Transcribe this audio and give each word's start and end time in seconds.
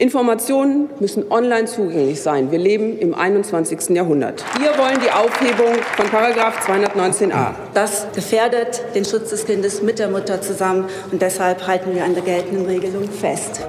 Informationen 0.00 0.88
müssen 0.98 1.30
online 1.30 1.66
zugänglich 1.66 2.22
sein. 2.22 2.50
Wir 2.50 2.58
leben 2.58 2.98
im 2.98 3.14
21. 3.14 3.90
Jahrhundert. 3.90 4.42
Wir 4.58 4.70
wollen 4.78 4.98
die 5.04 5.10
Aufhebung 5.10 5.74
von 5.94 6.06
Paragraph 6.06 6.66
219a. 6.66 7.52
Das 7.74 8.06
gefährdet 8.14 8.82
den 8.94 9.04
Schutz 9.04 9.28
des 9.28 9.44
Kindes 9.44 9.82
mit 9.82 9.98
der 9.98 10.08
Mutter 10.08 10.40
zusammen 10.40 10.86
und 11.12 11.20
deshalb 11.20 11.66
halten 11.66 11.94
wir 11.94 12.02
an 12.02 12.14
der 12.14 12.22
geltenden 12.22 12.64
Regelung 12.64 13.10
fest. 13.10 13.68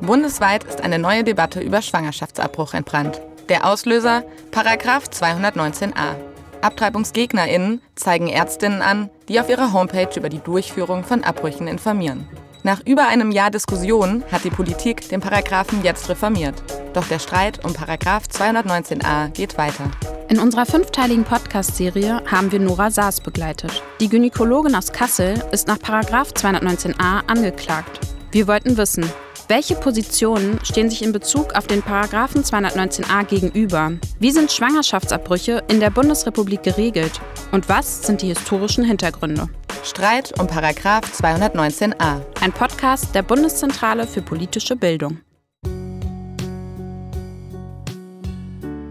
Bundesweit 0.00 0.64
ist 0.64 0.82
eine 0.82 0.98
neue 0.98 1.22
Debatte 1.22 1.60
über 1.60 1.80
Schwangerschaftsabbruch 1.80 2.74
entbrannt. 2.74 3.20
Der 3.48 3.64
Auslöser 3.64 4.24
Paragraph 4.50 5.04
219a. 5.04 6.16
AbtreibungsgegnerInnen 6.62 7.80
zeigen 7.94 8.26
Ärztinnen 8.26 8.82
an, 8.82 9.08
die 9.28 9.38
auf 9.38 9.48
ihrer 9.48 9.72
Homepage 9.72 10.10
über 10.16 10.30
die 10.30 10.40
Durchführung 10.40 11.04
von 11.04 11.22
Abbrüchen 11.22 11.68
informieren. 11.68 12.26
Nach 12.62 12.80
über 12.84 13.08
einem 13.08 13.30
Jahr 13.30 13.50
Diskussion 13.50 14.22
hat 14.30 14.44
die 14.44 14.50
Politik 14.50 15.08
den 15.08 15.20
Paragraphen 15.20 15.82
jetzt 15.82 16.10
reformiert. 16.10 16.62
Doch 16.92 17.06
der 17.06 17.18
Streit 17.18 17.64
um 17.64 17.72
Paragraph 17.72 18.24
219a 18.30 19.28
geht 19.28 19.56
weiter. 19.56 19.90
In 20.28 20.38
unserer 20.38 20.66
fünfteiligen 20.66 21.24
Podcast-Serie 21.24 22.22
haben 22.30 22.52
wir 22.52 22.60
Nora 22.60 22.90
Saas 22.90 23.20
begleitet. 23.20 23.82
Die 24.00 24.10
Gynäkologin 24.10 24.74
aus 24.74 24.92
Kassel 24.92 25.42
ist 25.52 25.68
nach 25.68 25.78
Paragraph 25.78 26.32
219a 26.32 27.26
angeklagt. 27.26 28.00
Wir 28.30 28.46
wollten 28.46 28.76
wissen, 28.76 29.10
welche 29.48 29.74
Positionen 29.74 30.60
stehen 30.62 30.90
sich 30.90 31.02
in 31.02 31.12
Bezug 31.12 31.54
auf 31.54 31.66
den 31.66 31.82
Paragraphen 31.82 32.44
219a 32.44 33.24
gegenüber? 33.24 33.92
Wie 34.18 34.30
sind 34.30 34.52
Schwangerschaftsabbrüche 34.52 35.64
in 35.68 35.80
der 35.80 35.90
Bundesrepublik 35.90 36.62
geregelt? 36.62 37.20
Und 37.50 37.68
was 37.68 38.02
sind 38.02 38.22
die 38.22 38.28
historischen 38.28 38.84
Hintergründe? 38.84 39.48
Streit 39.82 40.38
um 40.38 40.46
Paragraph 40.46 41.04
219a. 41.06 42.20
Ein 42.40 42.52
Podcast 42.52 43.14
der 43.14 43.22
Bundeszentrale 43.22 44.06
für 44.06 44.20
politische 44.20 44.76
Bildung. 44.76 45.20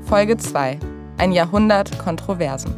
Folge 0.05 0.37
2. 0.37 0.79
Ein 1.17 1.31
Jahrhundert 1.31 1.99
Kontroversen. 1.99 2.73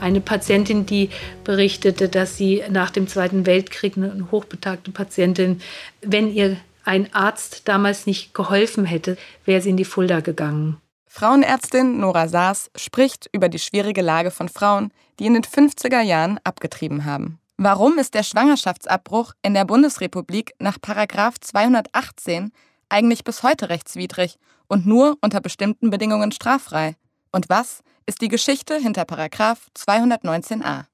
Eine 0.00 0.20
Patientin, 0.20 0.84
die 0.84 1.08
berichtete, 1.44 2.10
dass 2.10 2.36
sie 2.36 2.62
nach 2.68 2.90
dem 2.90 3.08
Zweiten 3.08 3.46
Weltkrieg 3.46 3.96
eine 3.96 4.28
hochbetagte 4.30 4.90
Patientin, 4.90 5.62
wenn 6.02 6.32
ihr 6.32 6.58
ein 6.84 7.12
Arzt 7.14 7.68
damals 7.68 8.06
nicht 8.06 8.34
geholfen 8.34 8.84
hätte, 8.84 9.16
wäre 9.46 9.62
sie 9.62 9.70
in 9.70 9.76
die 9.78 9.84
Fulda 9.84 10.20
gegangen. 10.20 10.76
Frauenärztin 11.12 11.98
Nora 11.98 12.28
Saas 12.28 12.70
spricht 12.76 13.28
über 13.32 13.48
die 13.48 13.58
schwierige 13.58 14.00
Lage 14.00 14.30
von 14.30 14.48
Frauen, 14.48 14.92
die 15.18 15.26
in 15.26 15.34
den 15.34 15.42
50er 15.42 16.00
Jahren 16.02 16.38
abgetrieben 16.44 17.04
haben. 17.04 17.40
Warum 17.56 17.98
ist 17.98 18.14
der 18.14 18.22
Schwangerschaftsabbruch 18.22 19.32
in 19.42 19.54
der 19.54 19.64
Bundesrepublik 19.64 20.54
nach 20.60 20.80
Paragraf 20.80 21.34
218 21.40 22.52
eigentlich 22.88 23.24
bis 23.24 23.42
heute 23.42 23.70
rechtswidrig 23.70 24.38
und 24.68 24.86
nur 24.86 25.18
unter 25.20 25.40
bestimmten 25.40 25.90
Bedingungen 25.90 26.30
straffrei? 26.30 26.94
Und 27.32 27.48
was 27.48 27.82
ist 28.06 28.22
die 28.22 28.28
Geschichte 28.28 28.76
hinter 28.76 29.04
Paragraf 29.04 29.66
219a? 29.76 30.84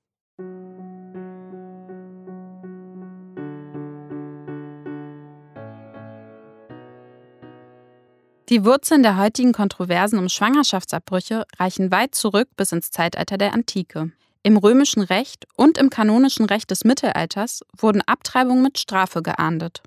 Die 8.48 8.64
Wurzeln 8.64 9.02
der 9.02 9.16
heutigen 9.16 9.52
Kontroversen 9.52 10.20
um 10.20 10.28
Schwangerschaftsabbrüche 10.28 11.46
reichen 11.58 11.90
weit 11.90 12.14
zurück 12.14 12.48
bis 12.56 12.70
ins 12.70 12.92
Zeitalter 12.92 13.38
der 13.38 13.52
Antike. 13.52 14.12
Im 14.44 14.56
römischen 14.56 15.02
Recht 15.02 15.46
und 15.56 15.78
im 15.78 15.90
kanonischen 15.90 16.46
Recht 16.46 16.70
des 16.70 16.84
Mittelalters 16.84 17.64
wurden 17.76 18.02
Abtreibungen 18.02 18.62
mit 18.62 18.78
Strafe 18.78 19.20
geahndet. 19.20 19.82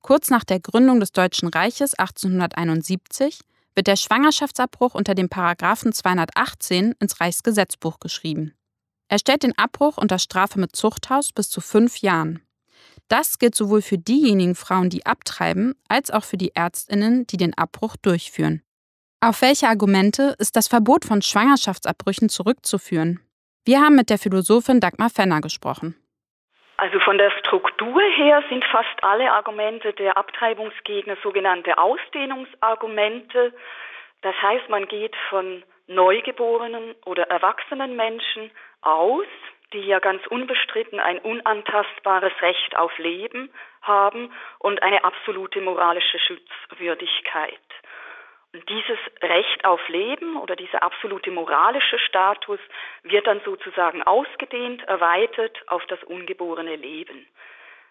Kurz 0.00 0.30
nach 0.30 0.44
der 0.44 0.60
Gründung 0.60 1.00
des 1.00 1.10
Deutschen 1.10 1.48
Reiches 1.48 1.94
1871 1.94 3.40
wird 3.74 3.88
der 3.88 3.96
Schwangerschaftsabbruch 3.96 4.94
unter 4.94 5.16
dem 5.16 5.28
Paragraphen 5.28 5.92
218 5.92 6.94
ins 7.00 7.20
Reichsgesetzbuch 7.20 7.98
geschrieben. 7.98 8.54
Er 9.08 9.18
stellt 9.18 9.42
den 9.42 9.58
Abbruch 9.58 9.96
unter 9.96 10.20
Strafe 10.20 10.60
mit 10.60 10.76
Zuchthaus 10.76 11.32
bis 11.32 11.50
zu 11.50 11.60
fünf 11.60 11.98
Jahren. 11.98 12.42
Das 13.08 13.38
gilt 13.38 13.54
sowohl 13.54 13.82
für 13.82 13.98
diejenigen 13.98 14.54
Frauen, 14.54 14.90
die 14.90 15.06
abtreiben, 15.06 15.74
als 15.88 16.10
auch 16.10 16.24
für 16.24 16.36
die 16.36 16.54
Ärztinnen, 16.54 17.26
die 17.26 17.36
den 17.36 17.56
Abbruch 17.56 17.96
durchführen. 17.96 18.62
Auf 19.20 19.42
welche 19.42 19.66
Argumente 19.66 20.36
ist 20.38 20.54
das 20.54 20.68
Verbot 20.68 21.04
von 21.04 21.22
Schwangerschaftsabbrüchen 21.22 22.28
zurückzuführen? 22.28 23.20
Wir 23.64 23.80
haben 23.80 23.96
mit 23.96 24.10
der 24.10 24.18
Philosophin 24.18 24.80
Dagmar 24.80 25.10
Fenner 25.10 25.40
gesprochen. 25.40 25.96
Also 26.76 27.00
von 27.00 27.18
der 27.18 27.32
Struktur 27.40 28.00
her 28.00 28.44
sind 28.48 28.64
fast 28.64 29.02
alle 29.02 29.32
Argumente 29.32 29.92
der 29.94 30.16
Abtreibungsgegner 30.16 31.16
sogenannte 31.24 31.76
Ausdehnungsargumente. 31.76 33.52
Das 34.22 34.34
heißt, 34.40 34.68
man 34.68 34.86
geht 34.86 35.16
von 35.28 35.64
Neugeborenen 35.88 36.94
oder 37.04 37.24
erwachsenen 37.24 37.96
Menschen 37.96 38.52
aus, 38.82 39.26
die 39.72 39.80
ja 39.80 39.98
ganz 39.98 40.26
unbestritten 40.26 41.00
ein 41.00 41.18
unantastbares 41.18 42.32
Recht 42.40 42.76
auf 42.76 42.96
Leben 42.98 43.50
haben 43.82 44.32
und 44.58 44.82
eine 44.82 45.04
absolute 45.04 45.60
moralische 45.60 46.18
Schutzwürdigkeit. 46.18 47.60
Und 48.52 48.66
dieses 48.68 48.98
Recht 49.22 49.64
auf 49.64 49.86
Leben 49.88 50.36
oder 50.36 50.56
dieser 50.56 50.82
absolute 50.82 51.30
moralische 51.30 51.98
Status 51.98 52.60
wird 53.02 53.26
dann 53.26 53.40
sozusagen 53.44 54.02
ausgedehnt, 54.02 54.82
erweitert 54.84 55.62
auf 55.66 55.84
das 55.86 56.02
ungeborene 56.04 56.76
Leben. 56.76 57.26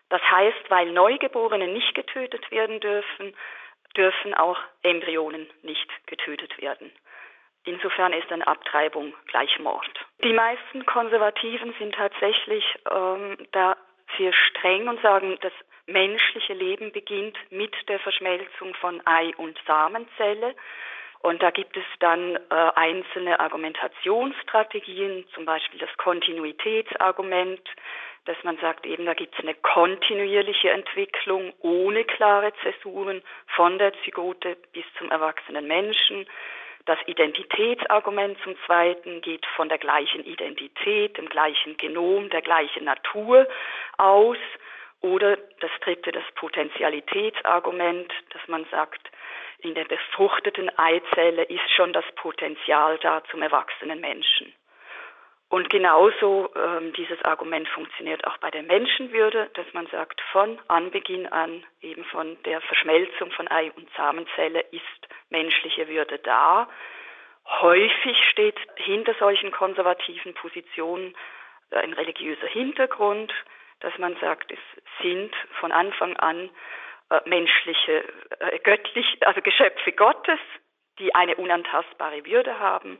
Das 0.09 0.21
heißt, 0.21 0.69
weil 0.69 0.91
Neugeborene 0.91 1.67
nicht 1.67 1.93
getötet 1.93 2.49
werden 2.49 2.79
dürfen, 2.79 3.35
dürfen 3.95 4.33
auch 4.33 4.57
Embryonen 4.81 5.47
nicht 5.61 5.89
getötet 6.07 6.59
werden. 6.59 6.91
Insofern 7.67 8.13
ist 8.13 8.31
eine 8.31 8.47
Abtreibung 8.47 9.13
gleich 9.27 9.59
Mord. 9.59 9.91
Die 10.23 10.31
meisten 10.31 10.85
Konservativen 10.85 11.73
sind 11.77 11.95
tatsächlich 11.95 12.63
ähm, 12.89 13.37
da 13.51 13.75
sehr 14.17 14.31
streng 14.31 14.87
und 14.87 15.01
sagen, 15.01 15.37
das 15.41 15.51
menschliche 15.85 16.53
Leben 16.53 16.93
beginnt 16.93 17.37
mit 17.49 17.75
der 17.89 17.99
Verschmelzung 17.99 18.73
von 18.75 19.01
Ei 19.05 19.33
und 19.35 19.59
Samenzelle. 19.67 20.55
Und 21.19 21.43
da 21.43 21.51
gibt 21.51 21.75
es 21.75 21.83
dann 21.99 22.35
äh, 22.35 22.39
einzelne 22.75 23.39
Argumentationsstrategien, 23.41 25.25
zum 25.33 25.43
Beispiel 25.43 25.79
das 25.79 25.89
Kontinuitätsargument, 25.97 27.61
dass 28.23 28.37
man 28.43 28.57
sagt, 28.59 28.85
eben 28.85 29.05
da 29.05 29.13
gibt 29.13 29.33
es 29.33 29.43
eine 29.43 29.55
kontinuierliche 29.55 30.69
Entwicklung 30.69 31.53
ohne 31.59 32.05
klare 32.05 32.53
Zäsuren 32.61 33.23
von 33.55 33.77
der 33.77 33.91
Zygote 34.03 34.55
bis 34.71 34.85
zum 34.97 35.11
erwachsenen 35.11 35.67
Menschen. 35.67 36.25
Das 36.87 36.97
Identitätsargument 37.05 38.37
zum 38.43 38.55
Zweiten 38.65 39.19
geht 39.19 39.45
von 39.57 39.67
der 39.67 39.77
gleichen 39.77 40.23
Identität, 40.23 41.17
dem 41.17 41.27
gleichen 41.27 41.75
Genom, 41.75 42.29
der 42.29 42.41
gleichen 42.41 42.85
Natur 42.85 43.45
aus. 43.97 44.37
Oder 45.01 45.35
das 45.59 45.69
dritte, 45.81 46.13
das 46.13 46.23
Potentialitätsargument, 46.35 48.11
dass 48.29 48.47
man 48.47 48.65
sagt, 48.71 49.11
in 49.59 49.75
der 49.75 49.83
befruchteten 49.83 50.71
Eizelle 50.79 51.43
ist 51.43 51.69
schon 51.75 51.91
das 51.91 52.05
Potenzial 52.15 52.97
da 52.99 53.21
zum 53.25 53.41
erwachsenen 53.41 53.99
Menschen. 53.99 54.53
Und 55.49 55.69
genauso 55.69 56.49
ähm, 56.55 56.91
dieses 56.93 57.23
Argument 57.23 57.69
funktioniert 57.69 58.27
auch 58.27 58.37
bei 58.37 58.51
der 58.51 58.63
Menschenwürde, 58.63 59.49
dass 59.53 59.65
man 59.73 59.87
sagt, 59.87 60.19
von 60.33 60.59
Anbeginn 60.67 61.25
an, 61.27 61.63
eben 61.79 62.03
von 62.05 62.37
der 62.43 62.59
Verschmelzung 62.61 63.31
von 63.31 63.49
Ei 63.49 63.71
und 63.71 63.89
Samenzelle 63.95 64.59
ist 64.71 65.07
menschliche 65.29 65.87
Würde 65.87 66.19
da. 66.19 66.67
Häufig 67.45 68.17
steht 68.29 68.59
hinter 68.75 69.13
solchen 69.19 69.51
konservativen 69.51 70.33
Positionen 70.33 71.15
ein 71.71 71.93
religiöser 71.93 72.47
Hintergrund, 72.47 73.33
dass 73.79 73.97
man 73.99 74.17
sagt, 74.17 74.51
es 74.51 74.59
sind 75.01 75.33
von 75.61 75.71
Anfang 75.71 76.17
an 76.17 76.49
äh, 77.09 77.21
menschliche, 77.23 78.03
äh, 78.39 78.59
göttlich, 78.59 79.17
also 79.25 79.41
Geschöpfe 79.41 79.93
Gottes, 79.93 80.39
die 80.99 81.15
eine 81.15 81.35
unantastbare 81.35 82.25
Würde 82.25 82.59
haben 82.59 82.99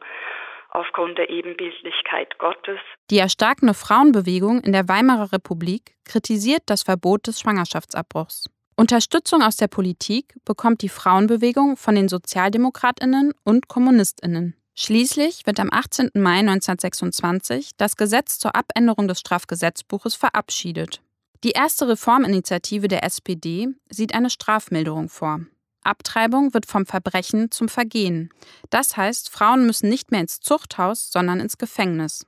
aufgrund 0.69 1.17
der 1.17 1.29
Ebenbildlichkeit 1.29 2.37
Gottes. 2.39 2.79
Die 3.09 3.17
erstarkende 3.17 3.73
Frauenbewegung 3.73 4.61
in 4.61 4.71
der 4.71 4.87
Weimarer 4.87 5.31
Republik 5.31 5.95
kritisiert 6.05 6.63
das 6.65 6.83
Verbot 6.83 7.27
des 7.27 7.39
Schwangerschaftsabbruchs. 7.39 8.45
Unterstützung 8.75 9.41
aus 9.41 9.55
der 9.55 9.67
Politik 9.67 10.35
bekommt 10.45 10.81
die 10.83 10.89
Frauenbewegung 10.89 11.77
von 11.77 11.95
den 11.95 12.07
Sozialdemokratinnen 12.07 13.33
und 13.43 13.67
Kommunistinnen. 13.67 14.55
Schließlich 14.75 15.47
wird 15.47 15.59
am 15.59 15.69
18. 15.71 16.11
Mai 16.13 16.39
1926 16.39 17.71
das 17.77 17.95
Gesetz 17.95 18.37
zur 18.37 18.55
Abänderung 18.55 19.07
des 19.07 19.19
Strafgesetzbuches 19.19 20.13
verabschiedet. 20.13 21.01
Die 21.43 21.51
erste 21.51 21.87
Reforminitiative 21.87 22.87
der 22.87 23.03
SPD 23.03 23.69
sieht 23.89 24.13
eine 24.13 24.29
Strafmilderung 24.29 25.09
vor. 25.09 25.41
Abtreibung 25.87 26.53
wird 26.53 26.65
vom 26.65 26.85
Verbrechen 26.85 27.51
zum 27.51 27.69
Vergehen. 27.69 28.29
Das 28.69 28.97
heißt, 28.97 29.29
Frauen 29.29 29.65
müssen 29.65 29.89
nicht 29.89 30.11
mehr 30.11 30.21
ins 30.21 30.39
Zuchthaus, 30.39 31.11
sondern 31.11 31.39
ins 31.39 31.57
Gefängnis. 31.57 32.25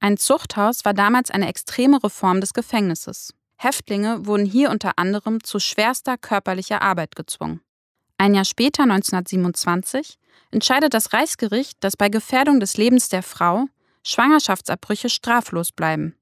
Ein 0.00 0.16
Zuchthaus 0.16 0.84
war 0.84 0.94
damals 0.94 1.30
eine 1.30 1.48
extreme 1.48 2.02
Reform 2.02 2.40
des 2.40 2.54
Gefängnisses. 2.54 3.34
Häftlinge 3.56 4.26
wurden 4.26 4.46
hier 4.46 4.70
unter 4.70 4.98
anderem 4.98 5.44
zu 5.44 5.60
schwerster 5.60 6.18
körperlicher 6.18 6.82
Arbeit 6.82 7.14
gezwungen. 7.14 7.60
Ein 8.18 8.34
Jahr 8.34 8.44
später, 8.44 8.82
1927, 8.82 10.18
entscheidet 10.50 10.94
das 10.94 11.12
Reichsgericht, 11.12 11.76
dass 11.80 11.96
bei 11.96 12.08
Gefährdung 12.08 12.60
des 12.60 12.76
Lebens 12.76 13.08
der 13.08 13.22
Frau 13.22 13.66
Schwangerschaftsabbrüche 14.04 15.08
straflos 15.08 15.70
bleiben. 15.70 16.16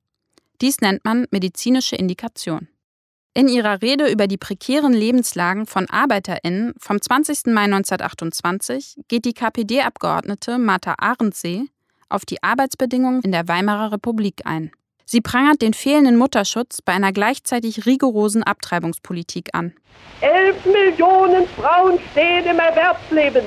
Dies 0.60 0.81
nennt 0.81 1.04
man 1.04 1.26
medizinische 1.31 1.96
Indikation. 1.96 2.69
In 3.32 3.46
ihrer 3.46 3.80
Rede 3.80 4.10
über 4.10 4.26
die 4.26 4.36
prekären 4.36 4.92
Lebenslagen 4.92 5.64
von 5.64 5.88
ArbeiterInnen 5.88 6.74
vom 6.80 7.00
20. 7.00 7.46
Mai 7.46 7.62
1928 7.62 8.96
geht 9.06 9.24
die 9.24 9.34
KPD-Abgeordnete 9.34 10.58
Martha 10.58 10.96
Arendsee 10.98 11.66
auf 12.08 12.24
die 12.24 12.42
Arbeitsbedingungen 12.42 13.22
in 13.22 13.30
der 13.30 13.46
Weimarer 13.46 13.92
Republik 13.92 14.40
ein. 14.46 14.72
Sie 15.04 15.20
prangert 15.20 15.62
den 15.62 15.74
fehlenden 15.74 16.16
Mutterschutz 16.16 16.82
bei 16.82 16.92
einer 16.92 17.12
gleichzeitig 17.12 17.86
rigorosen 17.86 18.42
Abtreibungspolitik 18.42 19.50
an. 19.52 19.74
Elf 20.20 20.64
Millionen 20.66 21.46
Frauen 21.56 22.00
stehen 22.10 22.46
im 22.46 22.58
Erwerbsleben. 22.58 23.44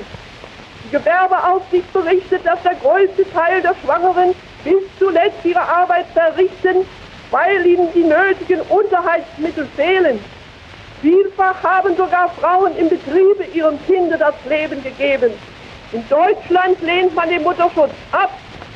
Die 0.86 0.96
Gewerbeaufsicht 0.96 1.92
berichtet, 1.92 2.40
dass 2.46 2.62
der 2.62 2.76
größte 2.76 3.30
Teil 3.32 3.60
der 3.60 3.74
Schwangeren 3.84 4.34
bis 4.64 4.82
zuletzt 4.98 5.44
ihre 5.44 5.60
Arbeit 5.62 6.06
verrichten, 6.14 6.86
weil 7.34 7.66
ihnen 7.66 7.92
die 7.92 8.04
nötigen 8.04 8.60
Unterhaltsmittel 8.68 9.66
fehlen. 9.74 10.20
Vielfach 11.02 11.60
haben 11.64 11.96
sogar 11.96 12.28
Frauen 12.40 12.76
im 12.76 12.88
Betriebe 12.88 13.44
ihren 13.52 13.84
Kindern 13.86 14.20
das 14.20 14.36
Leben 14.48 14.80
gegeben. 14.84 15.32
In 15.90 16.08
Deutschland 16.08 16.80
lehnt 16.80 17.12
man 17.12 17.28
den 17.28 17.42
Mutterschutz 17.42 17.90
ab. 18.12 18.30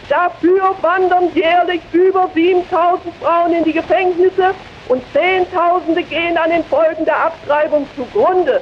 Dafür 0.09 0.75
wandern 0.83 1.31
jährlich 1.35 1.83
über 1.93 2.29
7000 2.35 3.15
Frauen 3.23 3.53
in 3.53 3.63
die 3.63 3.75
Gefängnisse 3.75 4.53
und 4.89 5.03
Zehntausende 5.13 6.03
gehen 6.03 6.37
an 6.37 6.51
den 6.51 6.65
Folgen 6.65 7.05
der 7.05 7.27
Abtreibung 7.27 7.87
zugrunde. 7.95 8.61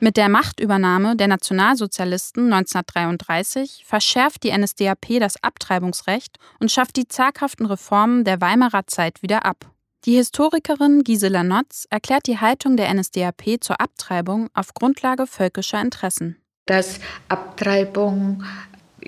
Mit 0.00 0.16
der 0.16 0.28
Machtübernahme 0.28 1.16
der 1.16 1.26
Nationalsozialisten 1.26 2.52
1933 2.52 3.82
verschärft 3.84 4.44
die 4.44 4.56
NSDAP 4.56 5.18
das 5.18 5.42
Abtreibungsrecht 5.42 6.38
und 6.60 6.70
schafft 6.70 6.96
die 6.96 7.08
zaghaften 7.08 7.66
Reformen 7.66 8.22
der 8.22 8.40
Weimarer 8.40 8.86
Zeit 8.86 9.22
wieder 9.22 9.44
ab. 9.44 9.72
Die 10.04 10.14
Historikerin 10.14 11.02
Gisela 11.02 11.42
Notz 11.42 11.86
erklärt 11.90 12.28
die 12.28 12.38
Haltung 12.38 12.76
der 12.76 12.94
NSDAP 12.94 13.56
zur 13.60 13.80
Abtreibung 13.80 14.48
auf 14.54 14.72
Grundlage 14.72 15.26
völkischer 15.26 15.80
Interessen. 15.80 16.36
Dass 16.66 17.00
Abtreibung 17.28 18.44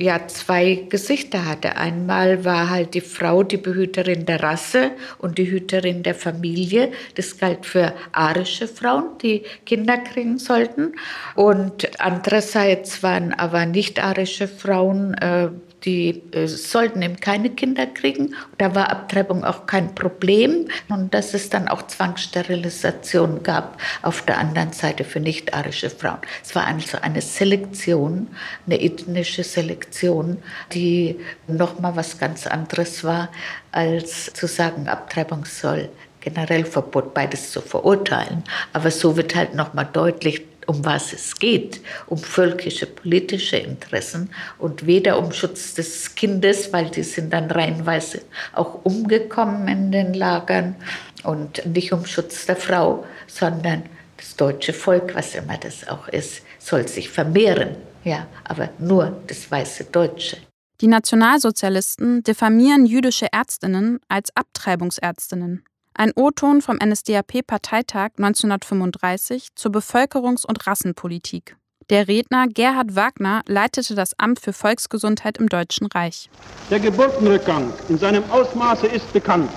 ja 0.01 0.27
zwei 0.29 0.87
Gesichter 0.89 1.45
hatte. 1.45 1.77
Einmal 1.77 2.45
war 2.45 2.71
halt 2.71 2.95
die 2.95 3.03
Frau 3.03 3.43
die 3.43 3.59
Behüterin 3.59 4.25
der 4.25 4.43
Rasse 4.43 4.93
und 5.19 5.37
die 5.37 5.51
Hüterin 5.51 6.03
der 6.03 6.15
Familie. 6.15 6.91
Das 7.17 7.39
galt 7.39 7.67
für 7.67 7.93
arische 8.13 8.67
Frauen, 8.67 9.19
die 9.23 9.43
Kinder 9.67 9.99
kriegen 9.99 10.39
sollten. 10.39 10.95
Und 11.35 12.01
andererseits 12.01 13.03
waren 13.03 13.35
aber 13.35 13.67
nicht 13.67 14.03
arische 14.03 14.49
Frauen 14.49 15.15
äh, 15.15 15.51
die 15.85 16.23
äh, 16.33 16.47
sollten 16.47 17.03
eben 17.03 17.17
keine 17.17 17.51
Kinder 17.51 17.87
kriegen. 17.87 18.35
Da 18.59 18.75
war 18.75 18.91
Abtreibung 18.91 19.45
auch 19.45 19.67
kein 19.67 19.95
Problem. 19.95 20.69
Und 20.89 21.15
dass 21.15 21.35
es 21.35 21.51
dann 21.51 21.69
auch 21.69 21.87
Zwangssterilisation 21.87 23.43
gab 23.43 23.81
auf 24.03 24.23
der 24.23 24.39
anderen 24.39 24.73
Seite 24.73 25.05
für 25.05 25.21
nicht-arische 25.21 25.91
Frauen. 25.91 26.19
Es 26.45 26.55
war 26.55 26.67
also 26.67 26.99
eine 27.01 27.21
Selektion, 27.21 28.29
eine 28.67 28.81
ethnische 28.81 29.45
Selektion, 29.45 30.39
die 30.73 31.19
nochmal 31.47 31.97
was 31.97 32.19
ganz 32.19 32.47
anderes 32.47 33.05
war, 33.05 33.31
als 33.73 34.33
zu 34.33 34.47
sagen, 34.47 34.89
Abtreibung 34.89 35.45
soll 35.45 35.89
generell 36.21 36.65
Verbot, 36.65 37.15
beides 37.15 37.51
zu 37.51 37.61
verurteilen. 37.61 38.45
Aber 38.73 38.91
so 38.91 39.17
wird 39.17 39.35
halt 39.35 39.55
nochmal 39.55 39.89
deutlich, 39.91 40.47
um 40.71 40.85
was 40.85 41.13
es 41.13 41.35
geht, 41.35 41.81
um 42.07 42.17
völkische 42.17 42.87
politische 42.87 43.57
Interessen 43.57 44.31
und 44.57 44.87
weder 44.87 45.19
um 45.19 45.33
Schutz 45.33 45.75
des 45.75 46.15
Kindes, 46.15 46.73
weil 46.73 46.89
die 46.91 47.03
sind 47.03 47.33
dann 47.33 47.51
reihenweise 47.51 48.23
auch 48.53 48.85
umgekommen 48.85 49.67
in 49.67 49.91
den 49.91 50.15
Lagern 50.15 50.77
und 51.25 51.67
nicht 51.67 51.93
um 51.93 52.07
Schutz 52.07 52.47
der 52.47 52.55
Frau, 52.55 53.05
sondern 53.27 53.83
das 54.17 54.37
deutsche 54.37 54.73
Volk, 54.73 55.17
was 55.17 55.35
immer 55.35 55.59
das 55.59 55.89
auch 55.89 56.07
ist, 56.07 56.43
soll 56.61 56.87
sich 56.87 57.11
vermehren. 57.11 57.75
Ja, 58.05 58.29
aber 58.45 58.69
nur 58.79 59.21
das 59.27 59.51
weiße 59.51 59.87
Deutsche. 59.87 60.37
Die 60.81 60.87
Nationalsozialisten 60.87 62.23
diffamieren 62.23 62.87
jüdische 62.87 63.27
Ärztinnen 63.33 63.99
als 64.09 64.31
Abtreibungsärztinnen. 64.37 65.65
Ein 65.95 66.13
O-Ton 66.15 66.63
vom 66.63 66.77
NSDAP-Parteitag 66.77 68.13
1935 68.17 69.49
zur 69.55 69.73
Bevölkerungs- 69.73 70.47
und 70.47 70.67
Rassenpolitik. 70.67 71.57
Der 71.91 72.07
Redner 72.07 72.47
Gerhard 72.47 72.95
Wagner 72.95 73.43
leitete 73.47 73.97
das 73.97 74.19
Amt 74.19 74.39
für 74.39 74.53
Volksgesundheit 74.53 75.39
im 75.39 75.49
Deutschen 75.49 75.89
Reich. 75.89 76.31
Der 76.71 76.79
Geburtenrückgang 76.79 77.73
in 77.89 77.99
seinem 77.99 78.23
Ausmaße 78.31 78.87
ist 78.87 79.13
bekannt. 79.13 79.51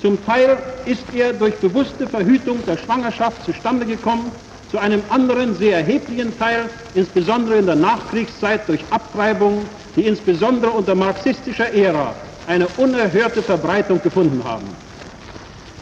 Zum 0.00 0.22
Teil 0.26 0.58
ist 0.84 1.04
er 1.14 1.32
durch 1.32 1.54
bewusste 1.54 2.08
Verhütung 2.08 2.58
der 2.66 2.76
Schwangerschaft 2.76 3.44
zustande 3.44 3.86
gekommen, 3.86 4.32
zu 4.72 4.78
einem 4.78 5.02
anderen 5.10 5.54
sehr 5.54 5.76
erheblichen 5.76 6.36
Teil, 6.38 6.68
insbesondere 6.94 7.58
in 7.58 7.66
der 7.66 7.76
Nachkriegszeit, 7.76 8.68
durch 8.68 8.84
Abtreibungen, 8.90 9.64
die 9.94 10.06
insbesondere 10.06 10.72
unter 10.72 10.96
marxistischer 10.96 11.72
Ära 11.72 12.14
eine 12.48 12.66
unerhörte 12.76 13.42
Verbreitung 13.42 14.02
gefunden 14.02 14.42
haben. 14.42 14.66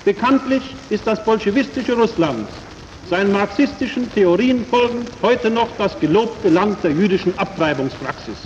Bekanntlich 0.04 0.76
ist 0.88 1.06
das 1.06 1.22
bolschewistische 1.24 1.94
Russland 1.94 2.48
seinen 3.04 3.32
marxistischen 3.32 4.10
Theorien 4.12 4.64
folgend 4.66 5.08
heute 5.20 5.50
noch 5.50 5.68
das 5.76 5.98
gelobte 5.98 6.48
Land 6.48 6.82
der 6.84 6.92
jüdischen 6.92 7.36
Abtreibungspraxis. 7.38 8.38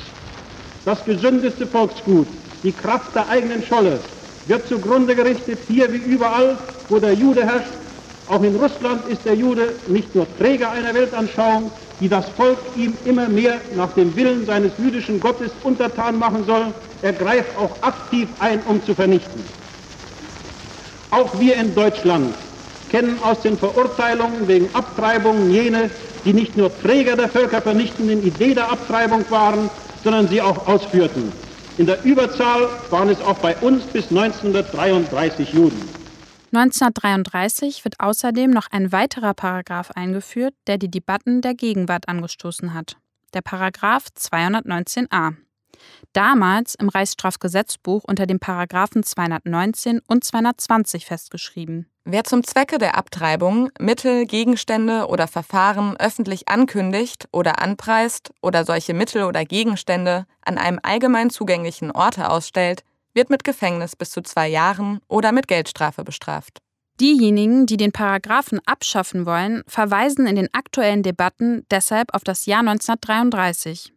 Das 0.84 1.04
gesündeste 1.04 1.66
Volksgut, 1.66 2.26
die 2.62 2.72
Kraft 2.72 3.14
der 3.14 3.28
eigenen 3.28 3.62
Scholle, 3.62 4.00
wird 4.46 4.66
zugrunde 4.66 5.14
gerichtet, 5.14 5.60
hier 5.68 5.92
wie 5.92 5.98
überall, 5.98 6.58
wo 6.88 6.98
der 6.98 7.12
Jude 7.12 7.44
herrscht. 7.44 7.72
Auch 8.26 8.42
in 8.42 8.56
Russland 8.56 9.06
ist 9.06 9.24
der 9.24 9.34
Jude 9.34 9.76
nicht 9.86 10.14
nur 10.14 10.26
Träger 10.38 10.70
einer 10.72 10.94
Weltanschauung, 10.94 11.70
die 12.00 12.08
das 12.08 12.28
Volk 12.30 12.58
ihm 12.74 12.96
immer 13.04 13.28
mehr 13.28 13.60
nach 13.76 13.92
dem 13.92 14.16
Willen 14.16 14.44
seines 14.46 14.72
jüdischen 14.78 15.20
Gottes 15.20 15.52
untertan 15.62 16.18
machen 16.18 16.44
soll, 16.44 16.74
er 17.02 17.12
greift 17.12 17.56
auch 17.58 17.82
aktiv 17.82 18.28
ein, 18.38 18.60
um 18.66 18.82
zu 18.82 18.94
vernichten. 18.94 19.44
Auch 21.14 21.38
wir 21.38 21.54
in 21.54 21.72
Deutschland 21.76 22.34
kennen 22.90 23.16
aus 23.22 23.40
den 23.40 23.56
Verurteilungen 23.56 24.48
wegen 24.48 24.68
Abtreibung 24.74 25.48
jene, 25.48 25.88
die 26.24 26.32
nicht 26.32 26.56
nur 26.56 26.76
Träger 26.82 27.14
der 27.14 27.28
völkervernichtenden 27.28 28.20
Idee 28.26 28.52
der 28.52 28.72
Abtreibung 28.72 29.24
waren, 29.30 29.70
sondern 30.02 30.26
sie 30.26 30.42
auch 30.42 30.66
ausführten. 30.66 31.32
In 31.78 31.86
der 31.86 32.04
Überzahl 32.04 32.68
waren 32.90 33.08
es 33.10 33.20
auch 33.20 33.38
bei 33.38 33.54
uns 33.58 33.84
bis 33.84 34.10
1933 34.10 35.52
Juden. 35.52 35.80
1933 36.52 37.84
wird 37.84 37.94
außerdem 38.00 38.50
noch 38.50 38.66
ein 38.72 38.90
weiterer 38.90 39.34
Paragraph 39.34 39.92
eingeführt, 39.92 40.54
der 40.66 40.78
die 40.78 40.90
Debatten 40.90 41.42
der 41.42 41.54
Gegenwart 41.54 42.08
angestoßen 42.08 42.74
hat. 42.74 42.96
Der 43.34 43.42
Paragraph 43.42 44.06
219a. 44.18 45.34
Damals 46.12 46.74
im 46.74 46.88
Reichsstrafgesetzbuch 46.88 48.04
unter 48.06 48.26
den 48.26 48.38
Paragraphen 48.38 49.02
219 49.02 50.00
und 50.06 50.24
220 50.24 51.06
festgeschrieben. 51.06 51.86
Wer 52.04 52.24
zum 52.24 52.44
Zwecke 52.44 52.76
der 52.76 52.98
Abtreibung 52.98 53.70
Mittel, 53.80 54.26
Gegenstände 54.26 55.06
oder 55.06 55.26
Verfahren 55.26 55.96
öffentlich 55.96 56.48
ankündigt 56.48 57.28
oder 57.32 57.62
anpreist 57.62 58.30
oder 58.42 58.64
solche 58.66 58.92
Mittel 58.92 59.24
oder 59.24 59.46
Gegenstände 59.46 60.26
an 60.44 60.58
einem 60.58 60.78
allgemein 60.82 61.30
zugänglichen 61.30 61.90
Orte 61.90 62.28
ausstellt, 62.28 62.84
wird 63.14 63.30
mit 63.30 63.42
Gefängnis 63.42 63.96
bis 63.96 64.10
zu 64.10 64.20
zwei 64.22 64.48
Jahren 64.48 65.00
oder 65.08 65.32
mit 65.32 65.48
Geldstrafe 65.48 66.04
bestraft. 66.04 66.58
Diejenigen, 67.00 67.64
die 67.64 67.78
den 67.78 67.90
Paragraphen 67.90 68.60
abschaffen 68.66 69.24
wollen, 69.24 69.62
verweisen 69.66 70.26
in 70.26 70.36
den 70.36 70.52
aktuellen 70.52 71.02
Debatten 71.02 71.64
deshalb 71.70 72.12
auf 72.14 72.22
das 72.22 72.44
Jahr 72.44 72.60
1933. 72.60 73.93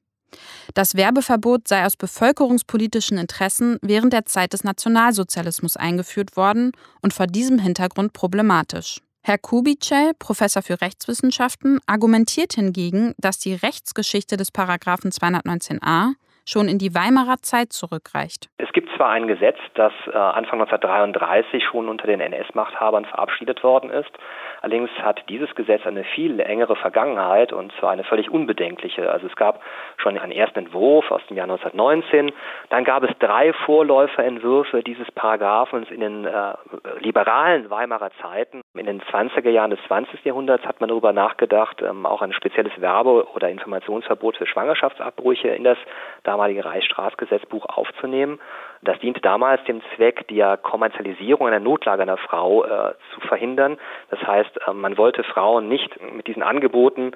Das 0.73 0.95
Werbeverbot 0.95 1.67
sei 1.67 1.85
aus 1.85 1.95
bevölkerungspolitischen 1.95 3.17
Interessen 3.17 3.77
während 3.81 4.13
der 4.13 4.25
Zeit 4.25 4.53
des 4.53 4.63
Nationalsozialismus 4.63 5.77
eingeführt 5.77 6.35
worden 6.37 6.71
und 7.01 7.13
vor 7.13 7.27
diesem 7.27 7.59
Hintergrund 7.59 8.13
problematisch. 8.13 9.01
Herr 9.21 9.37
Kubitschel, 9.37 10.13
Professor 10.19 10.61
für 10.61 10.79
Rechtswissenschaften, 10.79 11.79
argumentiert 11.85 12.53
hingegen, 12.53 13.13
dass 13.17 13.39
die 13.39 13.53
Rechtsgeschichte 13.53 14.37
des 14.37 14.51
Paragraphen 14.51 15.11
219a 15.11 16.13
schon 16.47 16.69
in 16.69 16.77
die 16.77 16.95
Weimarer 16.95 17.37
Zeit 17.41 17.73
zurückreicht. 17.73 18.49
Es 18.57 18.71
gibt 18.71 18.89
zwar 18.95 19.09
ein 19.09 19.27
Gesetz, 19.27 19.57
das 19.73 19.91
äh, 20.07 20.17
Anfang 20.17 20.61
1933 20.61 21.63
schon 21.63 21.89
unter 21.89 22.07
den 22.07 22.21
NS-Machthabern 22.21 23.05
verabschiedet 23.05 23.63
worden 23.63 23.89
ist, 23.89 24.09
allerdings 24.61 24.89
hat 25.01 25.21
dieses 25.29 25.53
Gesetz 25.55 25.85
eine 25.85 26.05
viel 26.05 26.39
engere 26.39 26.75
Vergangenheit 26.77 27.51
und 27.51 27.73
zwar 27.79 27.91
eine 27.91 28.05
völlig 28.05 28.31
unbedenkliche. 28.31 29.11
Also 29.11 29.27
es 29.27 29.35
gab 29.35 29.61
schon 29.97 30.17
einen 30.17 30.31
ersten 30.31 30.59
Entwurf 30.59 31.11
aus 31.11 31.21
dem 31.27 31.35
Jahr 31.37 31.49
1919, 31.49 32.31
dann 32.69 32.85
gab 32.85 33.03
es 33.03 33.11
drei 33.19 33.51
Vorläuferentwürfe 33.65 34.83
dieses 34.83 35.11
Paragraphens 35.11 35.91
in 35.91 35.99
den 35.99 36.25
äh, 36.25 36.53
liberalen 36.99 37.69
Weimarer 37.69 38.11
Zeiten. 38.21 38.61
In 38.73 38.85
den 38.85 39.01
20er 39.01 39.49
Jahren 39.49 39.71
des 39.71 39.79
20. 39.87 40.23
Jahrhunderts 40.23 40.65
hat 40.65 40.79
man 40.79 40.89
darüber 40.89 41.11
nachgedacht, 41.11 41.81
ähm, 41.81 42.05
auch 42.05 42.21
ein 42.21 42.31
spezielles 42.31 42.73
Werbe- 42.79 43.27
oder 43.35 43.49
Informationsverbot 43.49 44.37
für 44.37 44.47
Schwangerschaftsabbrüche 44.47 45.49
in 45.49 45.63
das 45.63 45.77
damalige 46.37 46.65
Reichsstrafgesetzbuch 46.65 47.65
aufzunehmen. 47.65 48.39
Das 48.83 48.99
diente 48.99 49.21
damals 49.21 49.63
dem 49.63 49.81
Zweck, 49.95 50.27
die 50.27 50.43
Kommerzialisierung 50.61 51.47
einer 51.47 51.59
Notlage 51.59 52.03
einer 52.03 52.17
Frau 52.17 52.63
äh, 52.63 52.93
zu 53.13 53.21
verhindern. 53.21 53.77
Das 54.11 54.21
heißt, 54.21 54.59
äh, 54.67 54.73
man 54.73 54.97
wollte 54.99 55.23
Frauen 55.23 55.67
nicht 55.67 55.99
mit 56.13 56.27
diesen 56.27 56.43
Angeboten 56.43 57.13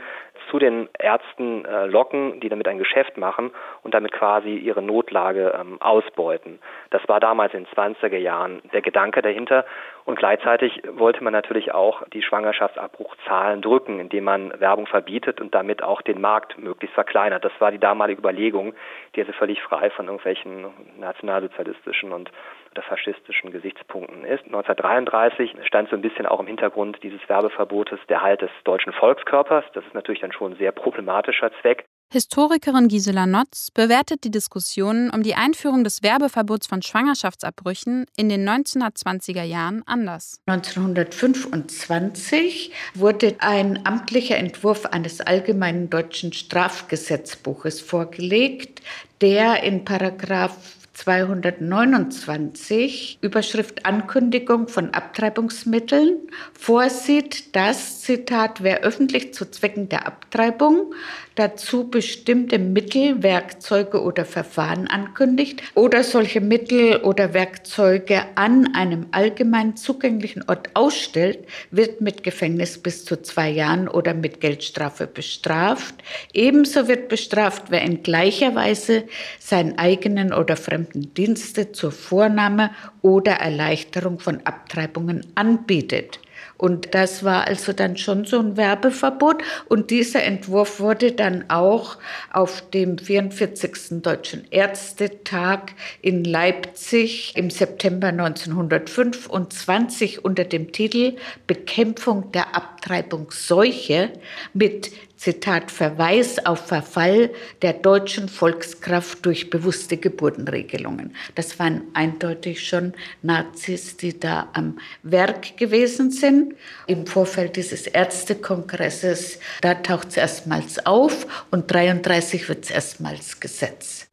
zu 0.51 0.60
den 0.60 0.89
Ärzten 1.00 1.65
äh, 1.65 1.86
locken, 1.86 2.41
die 2.41 2.50
damit 2.50 2.67
ein 2.67 2.77
Geschäft 2.77 3.17
machen 3.17 3.51
und 3.84 3.93
damit 3.93 4.12
quasi 4.12 4.55
ihre 4.55 4.81
Notlage 4.81 5.58
ähm, 5.60 5.81
ausbeuten. 5.81 6.60
Das 6.89 7.01
war 7.08 7.22
damals 7.22 7.53
in 7.53 7.63
den 7.63 7.74
20er 7.74 8.17
Jahren 8.17 8.62
der 8.74 8.81
Gedanke 8.81 9.22
dahinter. 9.22 9.65
Und 10.03 10.17
gleichzeitig 10.17 10.81
wollte 10.89 11.24
man 11.24 11.31
natürlich 11.31 11.74
auch 11.74 12.03
die 12.10 12.22
Schwangerschaftsabbruchzahlen 12.22 13.62
drücken, 13.62 14.00
indem 14.00 14.25
man 14.25 14.60
Werbung 14.60 14.88
verbietet 14.88 15.39
und 15.39 15.55
damit 15.55 15.84
auch 15.84 16.01
den 16.01 16.20
Markt 16.20 16.58
möglichst 16.58 16.96
verkleinert. 16.96 17.46
Das 17.46 17.53
war 17.60 17.72
die 17.72 17.79
damalige 17.79 18.20
Überlegung, 18.20 18.74
die 19.15 19.22
also 19.22 19.31
völlig 19.34 19.62
frei 19.62 19.89
von 19.91 20.05
irgendwelchen 20.08 20.65
nationalsozialistischen 21.00 22.12
und 22.12 22.31
oder 22.72 22.82
faschistischen 22.84 23.51
Gesichtspunkten 23.51 24.24
ist. 24.24 24.46
1933 24.46 25.56
stand 25.63 25.90
so 25.90 25.96
ein 25.96 26.01
bisschen 26.01 26.25
auch 26.25 26.40
im 26.40 26.48
Hintergrund 26.48 27.00
dieses 27.04 27.20
Werbeverbotes 27.28 28.00
der 28.08 28.22
Halt 28.22 28.42
des 28.42 28.51
deutschen 28.63 28.94
Volkskörpers. 28.94 29.66
Das 29.74 29.86
ist 29.86 29.94
natürlich 29.94 30.22
dann 30.22 30.32
schon 30.32 30.54
ein 30.54 30.58
sehr 30.58 30.72
problematischer 30.72 31.51
Zweck. 31.62 31.86
Historikerin 32.13 32.90
Gisela 32.90 33.25
Notz 33.25 33.72
bewertet 33.72 34.25
die 34.25 34.32
Diskussionen 34.32 35.12
um 35.12 35.24
die 35.24 35.36
Einführung 35.36 35.86
des 35.86 36.04
Werbeverbots 36.04 36.68
von 36.68 36.82
Schwangerschaftsabbrüchen 36.82 38.06
in 38.18 38.28
den 38.28 38.46
1920er 38.46 39.44
Jahren 39.44 39.82
anders. 39.86 40.42
1925 40.46 42.74
wurde 42.96 43.38
ein 43.40 43.86
amtlicher 43.86 44.36
Entwurf 44.36 44.88
eines 44.88 45.22
allgemeinen 45.22 45.90
deutschen 45.90 46.34
Strafgesetzbuches 46.34 47.80
vorgelegt, 47.80 48.82
der 49.22 49.63
in 49.63 49.86
Paragraph 49.86 50.81
229 50.94 53.20
Überschrift 53.22 53.86
Ankündigung 53.86 54.68
von 54.68 54.94
Abtreibungsmitteln 54.94 56.18
vorsieht, 56.54 57.56
dass, 57.56 58.02
Zitat, 58.02 58.62
wer 58.62 58.82
öffentlich 58.82 59.34
zu 59.34 59.50
Zwecken 59.50 59.88
der 59.90 60.06
Abtreibung 60.06 60.94
dazu 61.36 61.90
bestimmte 61.90 62.60
Mittel, 62.60 63.24
Werkzeuge 63.24 64.02
oder 64.02 64.26
Verfahren 64.26 64.88
ankündigt 64.88 65.64
oder 65.76 66.04
solche 66.04 66.42
Mittel 66.42 66.98
oder 66.98 67.34
Werkzeuge 67.34 68.24
an 68.36 68.76
einem 68.76 69.08
allgemein 69.12 69.76
zugänglichen 69.76 70.44
Ort 70.48 70.70
ausstellt, 70.74 71.40
wird 71.72 72.02
mit 72.02 72.24
Gefängnis 72.24 72.78
bis 72.78 73.06
zu 73.06 73.22
zwei 73.22 73.50
Jahren 73.50 73.88
oder 73.88 74.14
mit 74.14 74.42
Geldstrafe 74.42 75.08
bestraft. 75.08 75.96
Ebenso 76.34 76.88
wird 76.88 77.08
bestraft, 77.08 77.66
wer 77.70 77.82
in 77.82 78.04
gleicher 78.04 78.56
Weise 78.56 79.04
seinen 79.40 79.78
eigenen 79.78 80.34
oder 80.34 80.58
fremden 80.58 81.14
Dienste 81.14 81.72
zur 81.72 81.92
Vornahme 81.92 82.72
oder 83.02 83.34
Erleichterung 83.34 84.20
von 84.20 84.42
Abtreibungen 84.46 85.26
anbietet. 85.36 86.20
Und 86.62 86.94
das 86.94 87.24
war 87.24 87.48
also 87.48 87.74
dann 87.74 87.98
schon 87.98 88.25
so 88.25 88.38
ein 88.38 88.56
Werbeverbot. 88.56 89.41
Und 89.68 89.89
dieser 89.89 90.22
Entwurf 90.22 90.80
wurde 90.80 91.12
dann 91.12 91.46
auch 91.50 91.98
auf 92.32 92.62
dem 92.70 93.00
44. 93.00 94.03
Deutschen 94.03 94.46
Ärztetag 94.51 95.72
in 96.03 96.24
Leipzig 96.24 97.34
im 97.36 97.50
September 97.50 98.10
1925 98.10 100.24
unter 100.24 100.44
dem 100.44 100.72
Titel 100.72 101.15
Bekämpfung 101.48 102.32
der 102.32 102.56
Abtreibungsseuche 102.56 104.12
mit 104.53 104.91
Zitat, 105.22 105.70
Verweis 105.70 106.44
auf 106.48 106.66
Verfall 106.66 107.30
der 107.62 107.74
deutschen 107.74 108.28
Volkskraft 108.28 109.24
durch 109.24 109.51
bewusste 109.51 109.98
Geburtenregelungen. 109.98 111.16
Das 111.36 111.60
waren 111.60 111.84
eindeutig 111.94 112.68
schon 112.68 112.94
Nazis, 113.22 113.98
die 113.98 114.20
da 114.20 114.50
am 114.54 114.80
Werk 115.04 115.58
gewesen 115.58 116.10
sind. 116.10 116.56
Im 116.88 117.06
Vorfeld 117.06 117.56
dieses 117.56 117.86
Ärztekongresses, 117.86 119.38
da 119.62 119.75
taucht 119.75 120.08
es 120.08 120.18
erstmals 120.18 120.84
auf 120.88 121.46
und 121.51 121.72
33 121.72 122.50
wird 122.50 122.63
es 122.63 122.72
erstmals 122.72 123.40
Gesetz. 123.40 124.08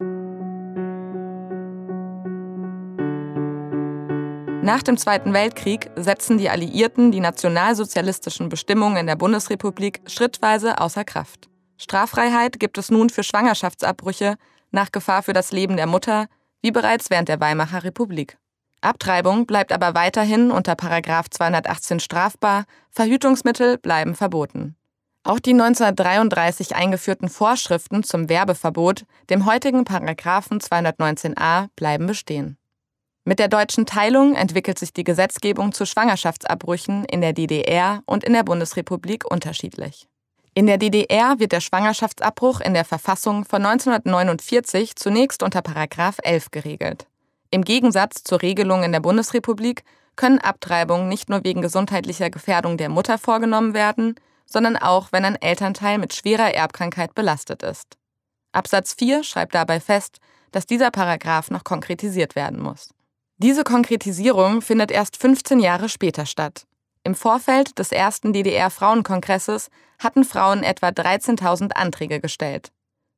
Nach 4.61 4.83
dem 4.83 4.97
Zweiten 4.97 5.31
Weltkrieg 5.33 5.89
setzen 5.95 6.37
die 6.37 6.49
Alliierten 6.49 7.13
die 7.13 7.21
nationalsozialistischen 7.21 8.49
Bestimmungen 8.49 8.97
in 8.97 9.07
der 9.07 9.15
Bundesrepublik 9.15 10.01
schrittweise 10.05 10.81
außer 10.81 11.05
Kraft. 11.05 11.49
Straffreiheit 11.77 12.59
gibt 12.59 12.77
es 12.77 12.91
nun 12.91 13.09
für 13.09 13.23
Schwangerschaftsabbrüche 13.23 14.35
nach 14.71 14.91
Gefahr 14.91 15.23
für 15.23 15.31
das 15.31 15.53
Leben 15.53 15.77
der 15.77 15.87
Mutter, 15.87 16.27
wie 16.61 16.71
bereits 16.71 17.09
während 17.09 17.29
der 17.29 17.39
Weimarer 17.39 17.85
Republik. 17.85 18.37
Abtreibung 18.81 19.45
bleibt 19.45 19.71
aber 19.71 19.95
weiterhin 19.95 20.51
unter 20.51 20.77
218 20.77 22.01
strafbar, 22.01 22.65
Verhütungsmittel 22.91 23.77
bleiben 23.77 24.13
verboten. 24.13 24.75
Auch 25.23 25.39
die 25.39 25.53
1933 25.53 26.75
eingeführten 26.75 27.29
Vorschriften 27.29 28.03
zum 28.03 28.27
Werbeverbot, 28.27 29.05
dem 29.29 29.45
heutigen 29.45 29.85
Paragraphen 29.85 30.59
219a, 30.59 31.69
bleiben 31.77 32.07
bestehen. 32.07 32.58
Mit 33.25 33.39
der 33.39 33.47
deutschen 33.47 33.85
Teilung 33.85 34.35
entwickelt 34.35 34.79
sich 34.79 34.93
die 34.93 35.03
Gesetzgebung 35.03 35.71
zu 35.71 35.85
Schwangerschaftsabbrüchen 35.85 37.05
in 37.05 37.21
der 37.21 37.33
DDR 37.33 38.01
und 38.05 38.23
in 38.23 38.33
der 38.33 38.43
Bundesrepublik 38.43 39.29
unterschiedlich. 39.29 40.07
In 40.53 40.65
der 40.65 40.77
DDR 40.77 41.39
wird 41.39 41.51
der 41.51 41.61
Schwangerschaftsabbruch 41.61 42.59
in 42.59 42.73
der 42.73 42.85
Verfassung 42.85 43.45
von 43.45 43.65
1949 43.65 44.95
zunächst 44.95 45.43
unter 45.43 45.61
Paragraph 45.61 46.17
11 46.23 46.51
geregelt. 46.51 47.07
Im 47.51 47.63
Gegensatz 47.63 48.23
zur 48.23 48.41
Regelung 48.41 48.83
in 48.83 48.91
der 48.91 48.99
Bundesrepublik 48.99 49.83
können 50.15 50.39
Abtreibungen 50.39 51.07
nicht 51.07 51.29
nur 51.29 51.43
wegen 51.43 51.61
gesundheitlicher 51.61 52.29
Gefährdung 52.29 52.77
der 52.77 52.89
Mutter 52.89 53.17
vorgenommen 53.17 53.73
werden, 53.73 54.15
sondern 54.45 54.75
auch, 54.75 55.11
wenn 55.11 55.23
ein 55.23 55.41
Elternteil 55.41 55.97
mit 55.97 56.13
schwerer 56.13 56.53
Erbkrankheit 56.53 57.15
belastet 57.15 57.63
ist. 57.63 57.97
Absatz 58.51 58.95
4 58.95 59.23
schreibt 59.23 59.55
dabei 59.55 59.79
fest, 59.79 60.17
dass 60.51 60.65
dieser 60.65 60.91
Paragraph 60.91 61.51
noch 61.51 61.63
konkretisiert 61.63 62.35
werden 62.35 62.61
muss. 62.61 62.89
Diese 63.41 63.63
Konkretisierung 63.63 64.61
findet 64.61 64.91
erst 64.91 65.15
15 65.15 65.59
Jahre 65.61 65.87
später 65.87 66.25
statt. 66.25 66.65
Im 67.05 67.15
Vorfeld 67.15 67.79
des 67.79 67.93
ersten 67.93 68.33
DDR-Frauenkongresses 68.33 69.69
hatten 69.97 70.25
Frauen 70.25 70.61
etwa 70.61 70.89
13.000 70.89 71.71
Anträge 71.71 72.19
gestellt. 72.19 72.73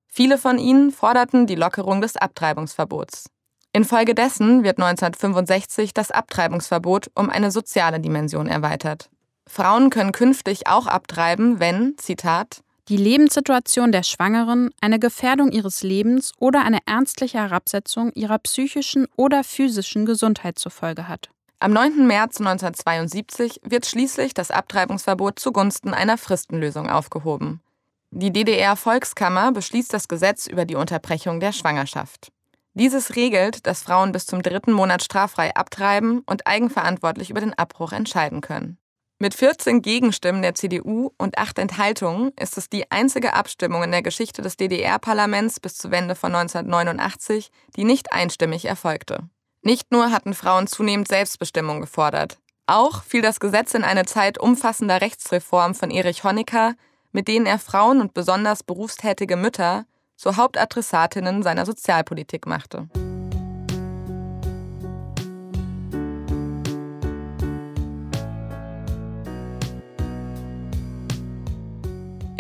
Viele 0.08 0.38
von 0.38 0.60
ihnen 0.60 0.92
forderten 0.92 1.48
die 1.48 1.56
Lockerung 1.56 2.02
des 2.02 2.18
Abtreibungsverbots. 2.18 3.32
Infolgedessen 3.74 4.64
wird 4.64 4.78
1965 4.78 5.92
das 5.96 6.12
Abtreibungsverbot 6.12 7.10
um 7.16 7.32
eine 7.32 7.50
soziale 7.50 8.00
Dimension 8.00 8.48
erweitert. 8.48 9.10
Frauen 9.48 9.90
können 9.90 10.12
künftig 10.12 10.68
auch 10.68 10.86
abtreiben, 10.86 11.60
wenn, 11.60 11.98
Zitat, 11.98 12.62
die 12.92 12.98
Lebenssituation 12.98 13.94
der 13.94 14.04
Schwangeren 14.04 14.72
eine 14.82 15.00
Gefährdung 15.00 15.54
ihres 15.54 15.82
Lebens 15.82 16.34
oder 16.40 16.66
eine 16.66 16.80
ernstliche 16.86 17.38
Herabsetzung 17.38 18.12
ihrer 18.16 18.38
psychischen 18.40 19.08
oder 19.16 19.46
physischen 19.46 20.06
Gesundheit 20.06 20.60
zur 20.60 20.74
Folge 20.74 21.08
hat. 21.08 21.30
Am 21.60 21.72
9. 21.72 22.06
März 22.06 22.42
1972 22.42 23.62
wird 23.64 23.86
schließlich 23.86 24.34
das 24.34 24.52
Abtreibungsverbot 24.52 25.40
zugunsten 25.40 25.94
einer 25.94 26.18
Fristenlösung 26.18 26.90
aufgehoben. 26.90 27.62
Die 28.10 28.34
DDR-Volkskammer 28.34 29.54
beschließt 29.54 29.94
das 29.94 30.10
Gesetz 30.10 30.46
über 30.46 30.66
die 30.66 30.76
Unterbrechung 30.76 31.40
der 31.40 31.54
Schwangerschaft. 31.54 32.34
Dieses 32.74 33.16
regelt, 33.16 33.66
dass 33.68 33.84
Frauen 33.84 34.12
bis 34.12 34.26
zum 34.26 34.44
dritten 34.44 34.74
Monat 34.74 35.02
straffrei 35.02 35.56
abtreiben 35.56 36.24
und 36.26 36.46
eigenverantwortlich 36.46 37.30
über 37.30 37.40
den 37.40 37.58
Abbruch 37.58 37.94
entscheiden 37.94 38.42
können. 38.42 38.78
Mit 39.22 39.36
14 39.36 39.84
Gegenstimmen 39.84 40.42
der 40.42 40.56
CDU 40.56 41.12
und 41.20 41.38
8 41.38 41.60
Enthaltungen 41.60 42.32
ist 42.40 42.58
es 42.58 42.70
die 42.70 42.90
einzige 42.90 43.36
Abstimmung 43.36 43.84
in 43.84 43.92
der 43.92 44.02
Geschichte 44.02 44.42
des 44.42 44.58
DDR-Parlaments 44.58 45.60
bis 45.60 45.76
zur 45.76 45.92
Wende 45.92 46.16
von 46.16 46.34
1989, 46.34 47.52
die 47.76 47.84
nicht 47.84 48.14
einstimmig 48.14 48.66
erfolgte. 48.66 49.30
Nicht 49.62 49.92
nur 49.92 50.10
hatten 50.10 50.34
Frauen 50.34 50.66
zunehmend 50.66 51.08
Selbstbestimmung 51.08 51.82
gefordert, 51.82 52.40
auch 52.66 53.04
fiel 53.04 53.22
das 53.22 53.40
Gesetz 53.40 53.76
in 53.76 53.84
eine 53.84 54.06
Zeit 54.06 54.40
umfassender 54.40 55.02
Rechtsreform 55.02 55.76
von 55.76 55.92
Erich 55.92 56.24
Honecker, 56.24 56.74
mit 57.12 57.28
denen 57.28 57.46
er 57.46 57.60
Frauen 57.60 58.02
und 58.02 58.16
besonders 58.16 58.64
berufstätige 58.64 59.36
Mütter 59.36 59.86
zu 60.16 60.36
Hauptadressatinnen 60.36 61.44
seiner 61.44 61.68
Sozialpolitik 61.68 62.48
machte. 62.48 62.90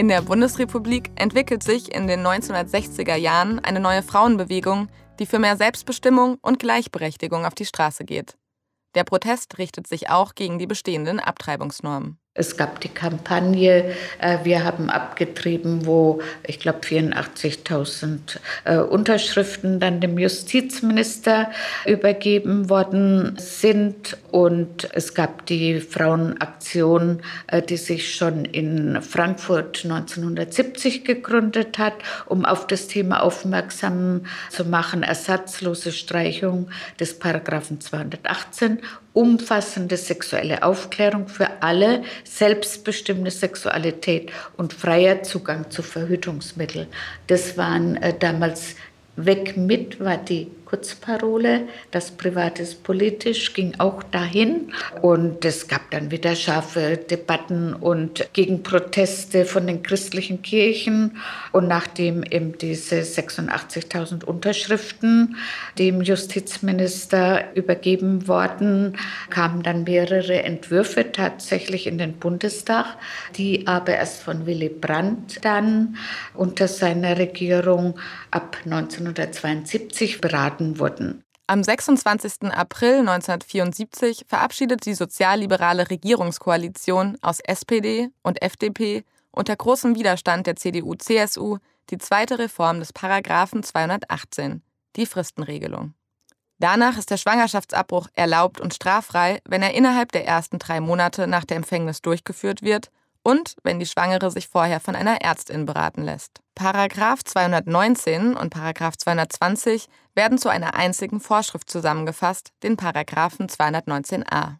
In 0.01 0.07
der 0.07 0.23
Bundesrepublik 0.23 1.11
entwickelt 1.13 1.61
sich 1.61 1.93
in 1.93 2.07
den 2.07 2.25
1960er 2.25 3.13
Jahren 3.13 3.59
eine 3.59 3.79
neue 3.79 4.01
Frauenbewegung, 4.01 4.89
die 5.19 5.27
für 5.27 5.37
mehr 5.37 5.57
Selbstbestimmung 5.57 6.39
und 6.41 6.57
Gleichberechtigung 6.57 7.45
auf 7.45 7.53
die 7.53 7.67
Straße 7.67 8.03
geht. 8.03 8.35
Der 8.95 9.03
Protest 9.03 9.59
richtet 9.59 9.85
sich 9.85 10.09
auch 10.09 10.33
gegen 10.33 10.57
die 10.57 10.65
bestehenden 10.65 11.19
Abtreibungsnormen. 11.19 12.17
Es 12.33 12.55
gab 12.55 12.79
die 12.79 12.87
Kampagne, 12.87 13.93
äh, 14.19 14.37
wir 14.43 14.63
haben 14.63 14.89
abgetrieben, 14.89 15.85
wo 15.85 16.21
ich 16.47 16.61
glaube 16.61 16.79
84.000 16.79 18.39
äh, 18.63 18.77
Unterschriften 18.77 19.81
dann 19.81 19.99
dem 19.99 20.17
Justizminister 20.17 21.51
übergeben 21.85 22.69
worden 22.69 23.35
sind. 23.37 24.15
Und 24.31 24.87
es 24.93 25.13
gab 25.13 25.45
die 25.47 25.81
Frauenaktion, 25.81 27.21
äh, 27.47 27.61
die 27.61 27.75
sich 27.75 28.15
schon 28.15 28.45
in 28.45 29.01
Frankfurt 29.01 29.83
1970 29.83 31.03
gegründet 31.03 31.77
hat, 31.79 31.95
um 32.27 32.45
auf 32.45 32.65
das 32.65 32.87
Thema 32.87 33.23
aufmerksam 33.23 34.21
zu 34.49 34.63
machen, 34.63 35.03
ersatzlose 35.03 35.91
Streichung 35.91 36.69
des 36.97 37.19
Paragraphen 37.19 37.81
218 37.81 38.79
umfassende 39.13 39.97
sexuelle 39.97 40.63
Aufklärung 40.63 41.27
für 41.27 41.61
alle, 41.61 42.03
selbstbestimmte 42.23 43.31
Sexualität 43.31 44.31
und 44.57 44.73
freier 44.73 45.23
Zugang 45.23 45.69
zu 45.69 45.83
Verhütungsmitteln. 45.83 46.87
Das 47.27 47.57
waren 47.57 47.97
äh, 47.97 48.17
damals 48.17 48.75
Weg 49.17 49.57
mit 49.57 49.99
war 49.99 50.17
die 50.17 50.47
Kurzparole. 50.71 51.67
Das 51.91 52.11
Private 52.11 52.63
ist 52.63 52.83
politisch 52.83 53.53
ging 53.53 53.73
auch 53.77 54.03
dahin. 54.03 54.71
Und 55.01 55.43
es 55.43 55.67
gab 55.67 55.91
dann 55.91 56.11
wieder 56.11 56.33
scharfe 56.33 56.95
Debatten 56.95 57.73
und 57.73 58.29
Gegenproteste 58.31 59.43
von 59.43 59.67
den 59.67 59.83
christlichen 59.83 60.41
Kirchen. 60.41 61.17
Und 61.51 61.67
nachdem 61.67 62.23
eben 62.23 62.57
diese 62.57 63.01
86.000 63.01 64.23
Unterschriften 64.23 65.35
dem 65.77 66.01
Justizminister 66.01 67.53
übergeben 67.53 68.29
worden, 68.29 68.97
kamen 69.29 69.63
dann 69.63 69.83
mehrere 69.83 70.43
Entwürfe 70.43 71.11
tatsächlich 71.11 71.85
in 71.85 71.97
den 71.97 72.13
Bundestag, 72.13 72.85
die 73.35 73.67
aber 73.67 73.95
erst 73.95 74.23
von 74.23 74.45
Willy 74.45 74.69
Brandt 74.69 75.43
dann 75.43 75.97
unter 76.33 76.69
seiner 76.69 77.17
Regierung 77.17 77.99
ab 78.31 78.55
1972 78.63 80.21
beraten 80.21 80.60
wurden. 80.79 81.23
Am 81.47 81.63
26. 81.63 82.51
April 82.53 82.99
1974 82.99 84.25
verabschiedet 84.27 84.85
die 84.85 84.93
sozialliberale 84.93 85.89
Regierungskoalition 85.89 87.17
aus 87.21 87.39
SPD 87.41 88.09
und 88.23 88.41
FDP 88.41 89.03
unter 89.31 89.55
großem 89.55 89.95
Widerstand 89.95 90.47
der 90.47 90.55
CDU-CSU 90.55 91.57
die 91.89 91.97
zweite 91.97 92.39
Reform 92.39 92.79
des 92.79 92.93
Paragraphen 92.93 93.63
218, 93.63 94.61
die 94.95 95.05
Fristenregelung. 95.05 95.93
Danach 96.59 96.97
ist 96.97 97.09
der 97.09 97.17
Schwangerschaftsabbruch 97.17 98.07
erlaubt 98.13 98.61
und 98.61 98.73
straffrei, 98.73 99.41
wenn 99.45 99.63
er 99.63 99.73
innerhalb 99.73 100.11
der 100.11 100.25
ersten 100.25 100.59
drei 100.59 100.79
Monate 100.79 101.27
nach 101.27 101.43
der 101.43 101.57
Empfängnis 101.57 102.01
durchgeführt 102.01 102.61
wird 102.61 102.91
und 103.23 103.55
wenn 103.63 103.79
die 103.79 103.85
Schwangere 103.85 104.31
sich 104.31 104.47
vorher 104.47 104.79
von 104.79 104.95
einer 104.95 105.21
Ärztin 105.21 105.65
beraten 105.65 106.03
lässt. 106.03 106.41
Paragraph 106.55 107.23
219 107.23 108.35
und 108.35 108.49
Paragraph 108.49 108.97
220 108.97 109.87
werden 110.15 110.37
zu 110.37 110.49
einer 110.49 110.75
einzigen 110.75 111.19
Vorschrift 111.19 111.69
zusammengefasst, 111.69 112.51
den 112.63 112.77
Paragraphen 112.77 113.47
219a. 113.47 114.55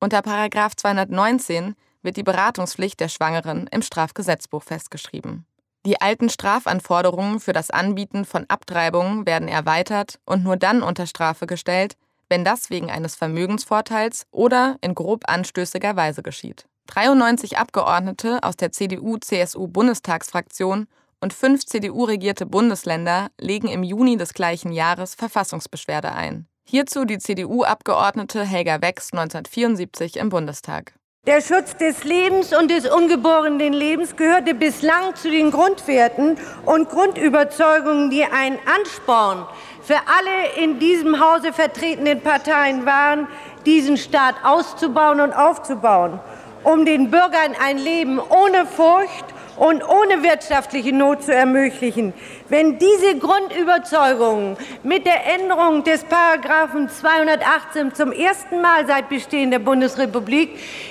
Unter 0.00 0.22
Paragraph 0.22 0.76
219 0.76 1.74
wird 2.02 2.16
die 2.16 2.22
Beratungspflicht 2.22 3.00
der 3.00 3.08
Schwangeren 3.08 3.66
im 3.68 3.82
Strafgesetzbuch 3.82 4.62
festgeschrieben. 4.62 5.46
Die 5.86 6.00
alten 6.00 6.28
Strafanforderungen 6.28 7.40
für 7.40 7.52
das 7.52 7.70
Anbieten 7.70 8.24
von 8.24 8.44
Abtreibungen 8.48 9.26
werden 9.26 9.48
erweitert 9.48 10.18
und 10.24 10.44
nur 10.44 10.56
dann 10.56 10.82
unter 10.82 11.06
Strafe 11.06 11.46
gestellt, 11.46 11.96
wenn 12.28 12.44
das 12.44 12.68
wegen 12.68 12.90
eines 12.90 13.14
Vermögensvorteils 13.14 14.26
oder 14.30 14.76
in 14.80 14.94
grob 14.94 15.24
anstößiger 15.28 15.96
Weise 15.96 16.22
geschieht. 16.22 16.66
93 16.88 17.56
Abgeordnete 17.58 18.42
aus 18.42 18.56
der 18.56 18.72
CDU-CSU-Bundestagsfraktion 18.72 20.88
und 21.20 21.32
fünf 21.32 21.66
CDU-regierte 21.66 22.46
Bundesländer 22.46 23.28
legen 23.38 23.66
im 23.68 23.82
Juni 23.82 24.16
des 24.16 24.32
gleichen 24.34 24.72
Jahres 24.72 25.14
Verfassungsbeschwerde 25.14 26.12
ein. 26.12 26.46
Hierzu 26.64 27.04
die 27.04 27.18
CDU-Abgeordnete 27.18 28.44
Helga 28.44 28.82
Wex 28.82 29.12
1974 29.12 30.16
im 30.16 30.30
Bundestag. 30.30 30.94
Der 31.26 31.40
Schutz 31.42 31.76
des 31.76 32.04
Lebens 32.04 32.56
und 32.56 32.70
des 32.70 32.88
ungeborenen 32.88 33.74
Lebens 33.74 34.16
gehörte 34.16 34.54
bislang 34.54 35.14
zu 35.14 35.30
den 35.30 35.50
Grundwerten 35.50 36.38
und 36.64 36.88
Grundüberzeugungen, 36.88 38.08
die 38.10 38.24
ein 38.24 38.58
Ansporn 38.66 39.46
für 39.82 39.96
alle 39.96 40.62
in 40.62 40.78
diesem 40.78 41.20
Hause 41.20 41.52
vertretenen 41.52 42.22
Parteien 42.22 42.86
waren, 42.86 43.28
diesen 43.66 43.98
Staat 43.98 44.36
auszubauen 44.42 45.20
und 45.20 45.34
aufzubauen 45.34 46.18
um 46.64 46.84
den 46.84 47.10
Bürgern 47.10 47.54
ein 47.62 47.78
Leben 47.78 48.18
ohne 48.18 48.66
Furcht 48.66 49.24
und 49.58 49.82
ohne 49.82 50.22
wirtschaftliche 50.22 50.92
Not 50.92 51.24
zu 51.24 51.34
ermöglichen. 51.34 52.14
Wenn 52.48 52.78
diese 52.78 53.18
Grundüberzeugungen 53.18 54.56
mit 54.82 55.04
der 55.04 55.26
Änderung 55.26 55.84
des 55.84 56.04
Paragraphen 56.04 56.88
218 56.88 57.94
zum 57.94 58.12
ersten 58.12 58.60
Mal 58.60 58.86
seit 58.86 59.08
Bestehen 59.08 59.50
der 59.50 59.58
Bundesrepublik 59.58 60.50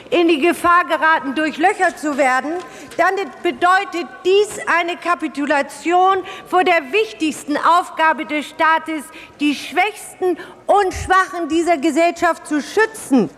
in 0.09 0.27
die 0.27 0.39
Gefahr 0.39 0.85
geraten, 0.85 1.33
durchlöchert 1.35 1.97
zu 1.97 2.17
werden, 2.17 2.51
dann 2.97 3.15
bedeutet 3.41 4.07
dies 4.25 4.59
eine 4.79 4.97
Kapitulation 4.97 6.17
vor 6.47 6.63
der 6.63 6.91
wichtigsten 6.91 7.57
Aufgabe 7.57 8.25
des 8.25 8.47
Staates, 8.47 9.05
die 9.39 9.55
Schwächsten 9.55 10.37
und 10.65 10.93
Schwachen 10.93 11.47
dieser 11.49 11.77
Gesellschaft 11.77 12.45
zu 12.45 12.61
schützen. 12.61 13.29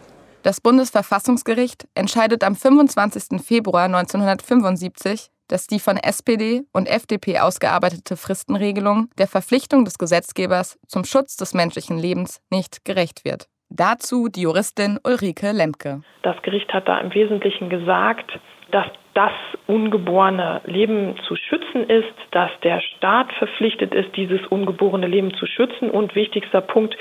Das 0.49 0.61
Bundesverfassungsgericht 0.61 1.87
entscheidet 1.93 2.43
am 2.43 2.55
25. 2.55 3.39
Februar 3.39 3.83
1975, 3.83 5.27
dass 5.47 5.67
die 5.67 5.77
von 5.77 5.95
SPD 5.95 6.63
und 6.73 6.87
FDP 6.87 7.37
ausgearbeitete 7.37 8.17
Fristenregelung 8.17 9.11
der 9.19 9.27
Verpflichtung 9.27 9.85
des 9.85 9.99
Gesetzgebers 9.99 10.79
zum 10.87 11.03
Schutz 11.03 11.37
des 11.37 11.53
menschlichen 11.53 11.99
Lebens 11.99 12.41
nicht 12.49 12.83
gerecht 12.83 13.25
wird. 13.25 13.45
Dazu 13.69 14.27
die 14.27 14.41
Juristin 14.41 14.97
Ulrike 15.03 15.51
Lemke. 15.51 16.01
Das 16.23 16.41
Gericht 16.41 16.73
hat 16.73 16.87
da 16.87 16.97
im 16.97 17.13
Wesentlichen 17.13 17.69
gesagt, 17.69 18.31
dass 18.71 18.87
das 19.13 19.31
ungeborene 19.67 20.61
Leben 20.65 21.15
zu 21.27 21.35
schützen 21.35 21.89
ist, 21.89 22.13
dass 22.31 22.51
der 22.63 22.79
Staat 22.79 23.31
verpflichtet 23.33 23.93
ist, 23.93 24.15
dieses 24.15 24.45
ungeborene 24.47 25.07
Leben 25.07 25.33
zu 25.33 25.45
schützen 25.45 25.89
und 25.89 26.15
wichtigster 26.15 26.61
Punkt, 26.61 26.95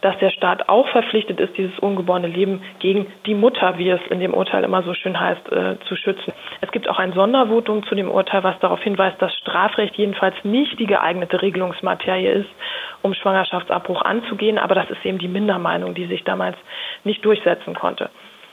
dass 0.00 0.18
der 0.18 0.30
Staat 0.30 0.68
auch 0.68 0.88
verpflichtet 0.88 1.38
ist, 1.38 1.56
dieses 1.56 1.78
ungeborene 1.78 2.26
Leben 2.26 2.62
gegen 2.78 3.06
die 3.26 3.34
Mutter, 3.34 3.78
wie 3.78 3.90
es 3.90 4.00
in 4.08 4.20
dem 4.20 4.34
Urteil 4.34 4.64
immer 4.64 4.82
so 4.82 4.94
schön 4.94 5.18
heißt, 5.18 5.52
äh, 5.52 5.76
zu 5.86 5.96
schützen. 5.96 6.32
Es 6.60 6.70
gibt 6.72 6.88
auch 6.88 6.98
ein 6.98 7.12
Sondervotum 7.12 7.84
zu 7.84 7.94
dem 7.94 8.10
Urteil, 8.10 8.42
was 8.42 8.58
darauf 8.60 8.82
hinweist, 8.82 9.20
dass 9.20 9.34
Strafrecht 9.36 9.96
jedenfalls 9.96 10.34
nicht 10.42 10.78
die 10.78 10.86
geeignete 10.86 11.42
Regelungsmaterie 11.42 12.28
ist, 12.28 12.50
um 13.02 13.14
Schwangerschaftsabbruch 13.14 14.02
anzugehen, 14.02 14.58
aber 14.58 14.74
das 14.74 14.90
ist 14.90 15.04
eben 15.04 15.18
die 15.18 15.28
Mindermeinung, 15.28 15.94
die 15.94 16.06
sich 16.06 16.24
damals 16.24 16.56
nicht 17.04 17.24
durchsetzen 17.24 17.74
konnte. 17.74 18.10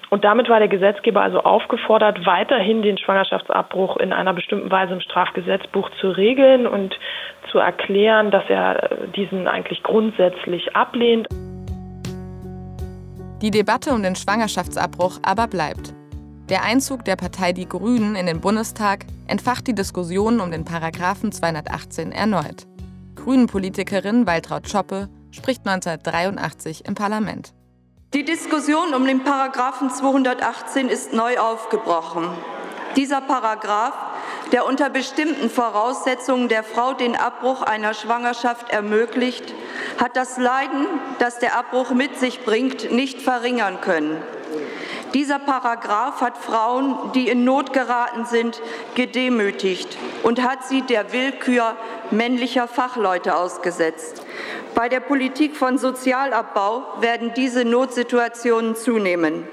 Und 0.09 0.23
damit 0.23 0.49
war 0.49 0.59
der 0.59 0.69
Gesetzgeber 0.69 1.21
also 1.21 1.41
aufgefordert, 1.41 2.25
weiterhin 2.25 2.81
den 2.81 2.97
Schwangerschaftsabbruch 2.97 3.97
in 3.97 4.13
einer 4.13 4.33
bestimmten 4.33 4.71
Weise 4.71 4.93
im 4.93 5.01
Strafgesetzbuch 5.01 5.89
zu 5.99 6.09
regeln 6.09 6.65
und 6.65 6.97
zu 7.51 7.59
erklären, 7.59 8.31
dass 8.31 8.43
er 8.49 8.91
äh, 8.91 9.07
diesen 9.09 9.47
eigentlich 9.47 9.83
grundsätzlich 9.83 10.75
ablehnt. 10.75 11.27
Die 13.41 13.51
Debatte 13.51 13.91
um 13.91 14.01
den 14.01 14.15
Schwangerschaftsabbruch 14.15 15.19
aber 15.23 15.47
bleibt. 15.47 15.93
Der 16.49 16.63
Einzug 16.63 17.03
der 17.03 17.17
Partei 17.17 17.51
Die 17.51 17.67
Grünen 17.67 18.15
in 18.15 18.25
den 18.25 18.39
Bundestag 18.39 19.05
entfacht 19.27 19.67
die 19.67 19.75
Diskussion 19.75 20.39
um 20.39 20.51
den 20.51 20.63
Paragraphen 20.63 21.33
218 21.33 22.13
erneut. 22.13 22.65
Grünen-Politikerin 23.15 24.25
Waltraud 24.25 24.69
Schoppe 24.69 25.09
spricht 25.31 25.67
1983 25.67 26.85
im 26.87 26.95
Parlament. 26.95 27.56
Die 28.13 28.23
Diskussion 28.23 28.93
um 28.93 29.05
den 29.05 29.25
Paragraphen 29.25 29.89
218 29.89 30.87
ist 30.87 31.11
neu 31.11 31.37
aufgebrochen. 31.39 32.29
Dieser 32.95 33.19
Paragraph, 33.19 33.97
der 34.53 34.65
unter 34.65 34.89
bestimmten 34.89 35.49
Voraussetzungen 35.49 36.47
der 36.47 36.63
Frau 36.63 36.93
den 36.93 37.17
Abbruch 37.17 37.63
einer 37.63 37.93
Schwangerschaft 37.93 38.69
ermöglicht, 38.69 39.53
hat 39.99 40.15
das 40.15 40.37
Leiden, 40.37 40.87
das 41.19 41.39
der 41.39 41.57
Abbruch 41.57 41.91
mit 41.91 42.17
sich 42.17 42.45
bringt, 42.45 42.93
nicht 42.93 43.21
verringern 43.21 43.81
können. 43.81 44.23
Dieser 45.13 45.39
Paragraph 45.39 46.21
hat 46.21 46.37
Frauen, 46.37 47.11
die 47.13 47.27
in 47.27 47.43
Not 47.43 47.73
geraten 47.73 48.25
sind, 48.25 48.61
gedemütigt 48.95 49.97
und 50.23 50.41
hat 50.41 50.65
sie 50.65 50.81
der 50.81 51.11
Willkür 51.11 51.75
männlicher 52.11 52.67
Fachleute 52.67 53.35
ausgesetzt. 53.35 54.21
Bei 54.75 54.89
der 54.89 54.99
Politik 54.99 55.55
von 55.55 55.77
Sozialabbau 55.77 56.83
werden 57.01 57.33
diese 57.35 57.65
Notsituationen 57.65 58.75
zunehmen. 58.75 59.47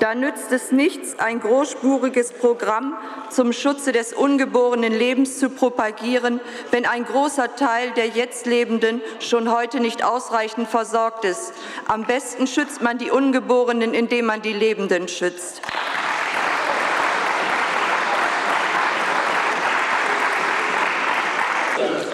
Da 0.00 0.16
nützt 0.16 0.50
es 0.50 0.72
nichts, 0.72 1.18
ein 1.20 1.38
großspuriges 1.38 2.32
Programm 2.32 2.96
zum 3.30 3.52
Schutze 3.52 3.92
des 3.92 4.12
ungeborenen 4.12 4.92
Lebens 4.92 5.38
zu 5.38 5.48
propagieren, 5.48 6.40
wenn 6.72 6.86
ein 6.86 7.04
großer 7.04 7.54
Teil 7.54 7.92
der 7.92 8.08
jetzt 8.08 8.46
Lebenden 8.46 9.00
schon 9.20 9.52
heute 9.52 9.78
nicht 9.78 10.04
ausreichend 10.04 10.68
versorgt 10.68 11.24
ist. 11.24 11.52
Am 11.86 12.04
besten 12.04 12.48
schützt 12.48 12.82
man 12.82 12.98
die 12.98 13.12
Ungeborenen, 13.12 13.94
indem 13.94 14.26
man 14.26 14.42
die 14.42 14.52
Lebenden 14.52 15.06
schützt. 15.06 15.62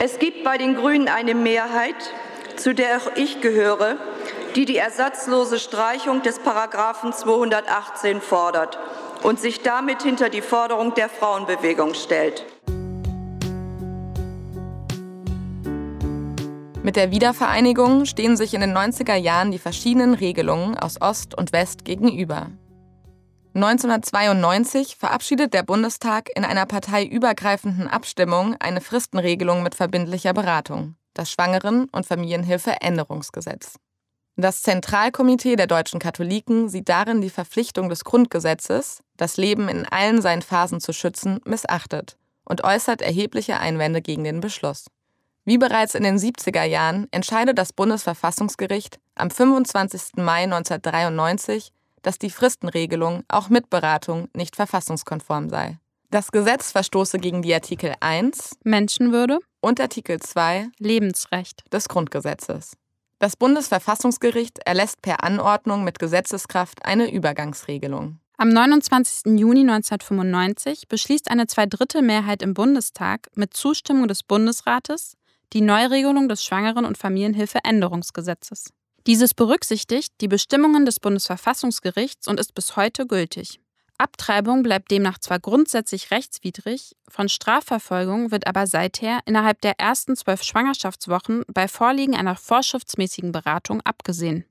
Es 0.00 0.20
gibt 0.20 0.44
bei 0.44 0.58
den 0.58 0.76
Grünen 0.76 1.08
eine 1.08 1.34
Mehrheit, 1.34 1.96
zu 2.54 2.72
der 2.72 2.98
auch 2.98 3.16
ich 3.16 3.40
gehöre, 3.40 3.96
die 4.54 4.64
die 4.64 4.76
ersatzlose 4.76 5.58
Streichung 5.58 6.22
des 6.22 6.38
Paragraphen 6.38 7.12
218 7.12 8.20
fordert 8.20 8.78
und 9.24 9.40
sich 9.40 9.62
damit 9.62 10.02
hinter 10.04 10.28
die 10.28 10.40
Forderung 10.40 10.94
der 10.94 11.08
Frauenbewegung 11.08 11.94
stellt. 11.94 12.44
Mit 16.84 16.94
der 16.94 17.10
Wiedervereinigung 17.10 18.04
stehen 18.04 18.36
sich 18.36 18.54
in 18.54 18.60
den 18.60 18.76
90er 18.76 19.16
Jahren 19.16 19.50
die 19.50 19.58
verschiedenen 19.58 20.14
Regelungen 20.14 20.78
aus 20.78 21.00
Ost 21.00 21.36
und 21.36 21.52
West 21.52 21.84
gegenüber. 21.84 22.52
1992 23.54 24.96
verabschiedet 24.96 25.54
der 25.54 25.62
Bundestag 25.62 26.28
in 26.36 26.44
einer 26.44 26.66
parteiübergreifenden 26.66 27.88
Abstimmung 27.88 28.54
eine 28.60 28.80
Fristenregelung 28.80 29.62
mit 29.62 29.74
verbindlicher 29.74 30.34
Beratung, 30.34 30.96
das 31.14 31.30
Schwangeren- 31.30 31.88
und 31.90 32.06
Familienhilfeänderungsgesetz. 32.06 33.76
Das 34.36 34.62
Zentralkomitee 34.62 35.56
der 35.56 35.66
deutschen 35.66 35.98
Katholiken 35.98 36.68
sieht 36.68 36.88
darin 36.88 37.20
die 37.20 37.30
Verpflichtung 37.30 37.88
des 37.88 38.04
Grundgesetzes, 38.04 39.02
das 39.16 39.36
Leben 39.36 39.68
in 39.68 39.84
allen 39.86 40.22
seinen 40.22 40.42
Phasen 40.42 40.80
zu 40.80 40.92
schützen, 40.92 41.40
missachtet 41.44 42.16
und 42.44 42.62
äußert 42.62 43.02
erhebliche 43.02 43.58
Einwände 43.58 44.00
gegen 44.00 44.22
den 44.22 44.40
Beschluss. 44.40 44.86
Wie 45.44 45.58
bereits 45.58 45.94
in 45.94 46.04
den 46.04 46.18
70er 46.18 46.62
Jahren 46.62 47.08
entscheidet 47.10 47.58
das 47.58 47.72
Bundesverfassungsgericht 47.72 49.00
am 49.16 49.30
25. 49.30 50.16
Mai 50.16 50.44
1993, 50.44 51.72
dass 52.02 52.18
die 52.18 52.30
Fristenregelung 52.30 53.24
auch 53.28 53.48
mit 53.48 53.70
Beratung 53.70 54.28
nicht 54.34 54.56
verfassungskonform 54.56 55.48
sei. 55.48 55.78
Das 56.10 56.32
Gesetz 56.32 56.72
verstoße 56.72 57.18
gegen 57.18 57.42
die 57.42 57.52
Artikel 57.52 57.94
1 58.00 58.56
Menschenwürde 58.64 59.40
und 59.60 59.80
Artikel 59.80 60.20
2 60.20 60.68
Lebensrecht 60.78 61.64
des 61.72 61.88
Grundgesetzes. 61.88 62.76
Das 63.18 63.36
Bundesverfassungsgericht 63.36 64.60
erlässt 64.64 65.02
per 65.02 65.24
Anordnung 65.24 65.84
mit 65.84 65.98
Gesetzeskraft 65.98 66.84
eine 66.84 67.12
Übergangsregelung. 67.12 68.20
Am 68.36 68.50
29. 68.50 69.36
Juni 69.38 69.60
1995 69.60 70.86
beschließt 70.86 71.28
eine 71.28 71.48
Zweidrittelmehrheit 71.48 72.40
im 72.40 72.54
Bundestag 72.54 73.26
mit 73.34 73.52
Zustimmung 73.52 74.06
des 74.06 74.22
Bundesrates 74.22 75.16
die 75.52 75.60
Neuregelung 75.60 76.28
des 76.28 76.44
Schwangeren- 76.44 76.84
und 76.84 76.96
Familienhilfeänderungsgesetzes. 76.96 78.72
Dieses 79.08 79.32
berücksichtigt 79.32 80.12
die 80.20 80.28
Bestimmungen 80.28 80.84
des 80.84 81.00
Bundesverfassungsgerichts 81.00 82.28
und 82.28 82.38
ist 82.38 82.54
bis 82.54 82.76
heute 82.76 83.06
gültig. 83.06 83.58
Abtreibung 83.96 84.62
bleibt 84.62 84.90
demnach 84.90 85.16
zwar 85.16 85.40
grundsätzlich 85.40 86.10
rechtswidrig, 86.10 86.94
von 87.08 87.30
Strafverfolgung 87.30 88.30
wird 88.30 88.46
aber 88.46 88.66
seither 88.66 89.20
innerhalb 89.24 89.62
der 89.62 89.80
ersten 89.80 90.14
zwölf 90.14 90.42
Schwangerschaftswochen 90.42 91.42
bei 91.48 91.68
Vorliegen 91.68 92.14
einer 92.14 92.36
vorschriftsmäßigen 92.36 93.32
Beratung 93.32 93.80
abgesehen. 93.80 94.44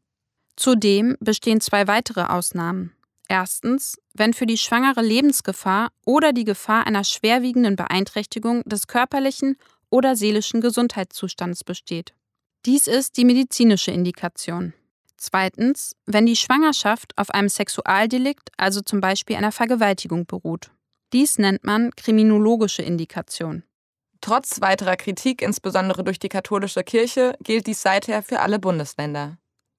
Zudem 0.56 1.18
bestehen 1.20 1.62
zwei 1.62 1.88
weitere 1.88 2.24
Ausnahmen. 2.24 2.94
Erstens, 3.30 4.00
wenn 4.16 4.34
für 4.34 4.48
die 4.48 4.58
Schwangere 4.58 5.04
Lebensgefahr 5.04 5.92
oder 6.04 6.34
die 6.34 6.46
Gefahr 6.46 6.88
einer 6.88 7.04
schwerwiegenden 7.04 7.76
Beeinträchtigung 7.76 8.64
des 8.64 8.88
körperlichen 8.88 9.58
oder 9.92 10.16
seelischen 10.16 10.62
Gesundheitszustands 10.62 11.64
besteht. 11.64 12.17
Dies 12.66 12.88
ist 12.88 13.18
die 13.18 13.26
medizinische 13.26 13.92
Indikation. 13.92 14.74
Zweitens, 15.18 15.96
wenn 16.06 16.26
die 16.26 16.36
Schwangerschaft 16.36 17.18
auf 17.18 17.32
einem 17.32 17.50
Sexualdelikt, 17.50 18.52
also 18.58 18.82
zum 18.82 19.02
Beispiel 19.02 19.36
einer 19.36 19.52
Vergewaltigung, 19.52 20.26
beruht. 20.26 20.72
Dies 21.14 21.38
nennt 21.38 21.64
man 21.64 21.92
kriminologische 21.96 22.84
Indikation. 22.84 23.64
Trotz 24.22 24.62
weiterer 24.62 24.96
Kritik, 24.96 25.42
insbesondere 25.42 26.04
durch 26.04 26.20
die 26.20 26.30
katholische 26.30 26.84
Kirche, 26.84 27.36
gilt 27.42 27.68
dies 27.68 27.82
seither 27.82 28.22
für 28.22 28.42
alle 28.42 28.60
Bundesländer. 28.60 29.38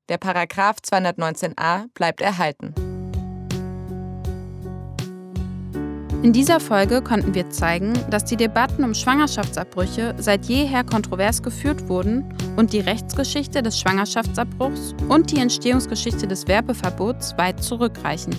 Der 0.09 0.19
Paragraph 0.19 0.77
219a 0.79 1.89
bleibt 1.93 2.21
erhalten. 2.21 2.75
In 6.21 6.33
dieser 6.33 6.59
Folge 6.59 7.01
konnten 7.01 7.33
wir 7.33 7.49
zeigen, 7.51 7.93
dass 8.11 8.25
die 8.25 8.37
Debatten 8.37 8.83
um 8.83 8.93
Schwangerschaftsabbrüche 8.93 10.17
seit 10.19 10.47
jeher 10.47 10.83
kontrovers 10.83 11.45
geführt 11.45 11.89
wurden 11.89 12.25
und 12.57 12.73
die 12.73 12.81
Rechtsgeschichte 12.81 13.63
des 13.63 13.79
Schwangerschaftsabbruchs 13.79 14.97
und 15.09 15.31
die 15.31 15.39
Entstehungsgeschichte 15.39 16.27
des 16.27 16.49
Werbeverbots 16.49 17.39
weit 17.39 17.63
zurückreichen. 17.63 18.35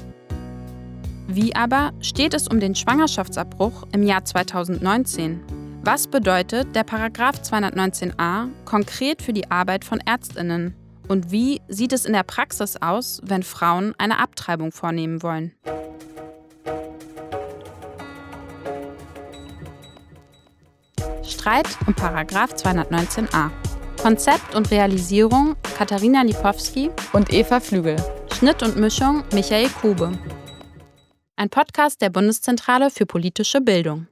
Wie 1.29 1.55
aber 1.55 1.93
steht 2.01 2.33
es 2.33 2.49
um 2.49 2.59
den 2.59 2.75
Schwangerschaftsabbruch 2.75 3.87
im 3.93 4.03
Jahr 4.03 4.25
2019? 4.25 5.39
Was 5.81 6.05
bedeutet 6.05 6.75
der 6.75 6.83
Paragraph 6.83 7.37
219a 7.41 8.49
konkret 8.65 9.21
für 9.21 9.31
die 9.31 9.49
Arbeit 9.49 9.85
von 9.85 10.01
Ärztinnen? 10.05 10.75
Und 11.07 11.31
wie 11.31 11.61
sieht 11.69 11.93
es 11.93 12.05
in 12.05 12.11
der 12.11 12.23
Praxis 12.23 12.75
aus, 12.75 13.21
wenn 13.23 13.41
Frauen 13.41 13.95
eine 13.97 14.19
Abtreibung 14.19 14.73
vornehmen 14.73 15.23
wollen? 15.23 15.53
Streit 21.49 21.79
um 21.87 21.95
Paragraph 21.95 22.53
219a. 22.53 23.49
Konzept 23.99 24.53
und 24.53 24.69
Realisierung 24.69 25.55
Katharina 25.75 26.21
Lipowski 26.21 26.91
und 27.11 27.33
Eva 27.33 27.59
Flügel. 27.59 27.95
Schnitt 28.37 28.61
und 28.61 28.75
Mischung 28.75 29.23
Michael 29.33 29.67
Kube. 29.81 30.11
Ein 31.37 31.49
Podcast 31.49 32.01
der 32.01 32.11
Bundeszentrale 32.11 32.91
für 32.91 33.07
politische 33.07 33.61
Bildung. 33.61 34.05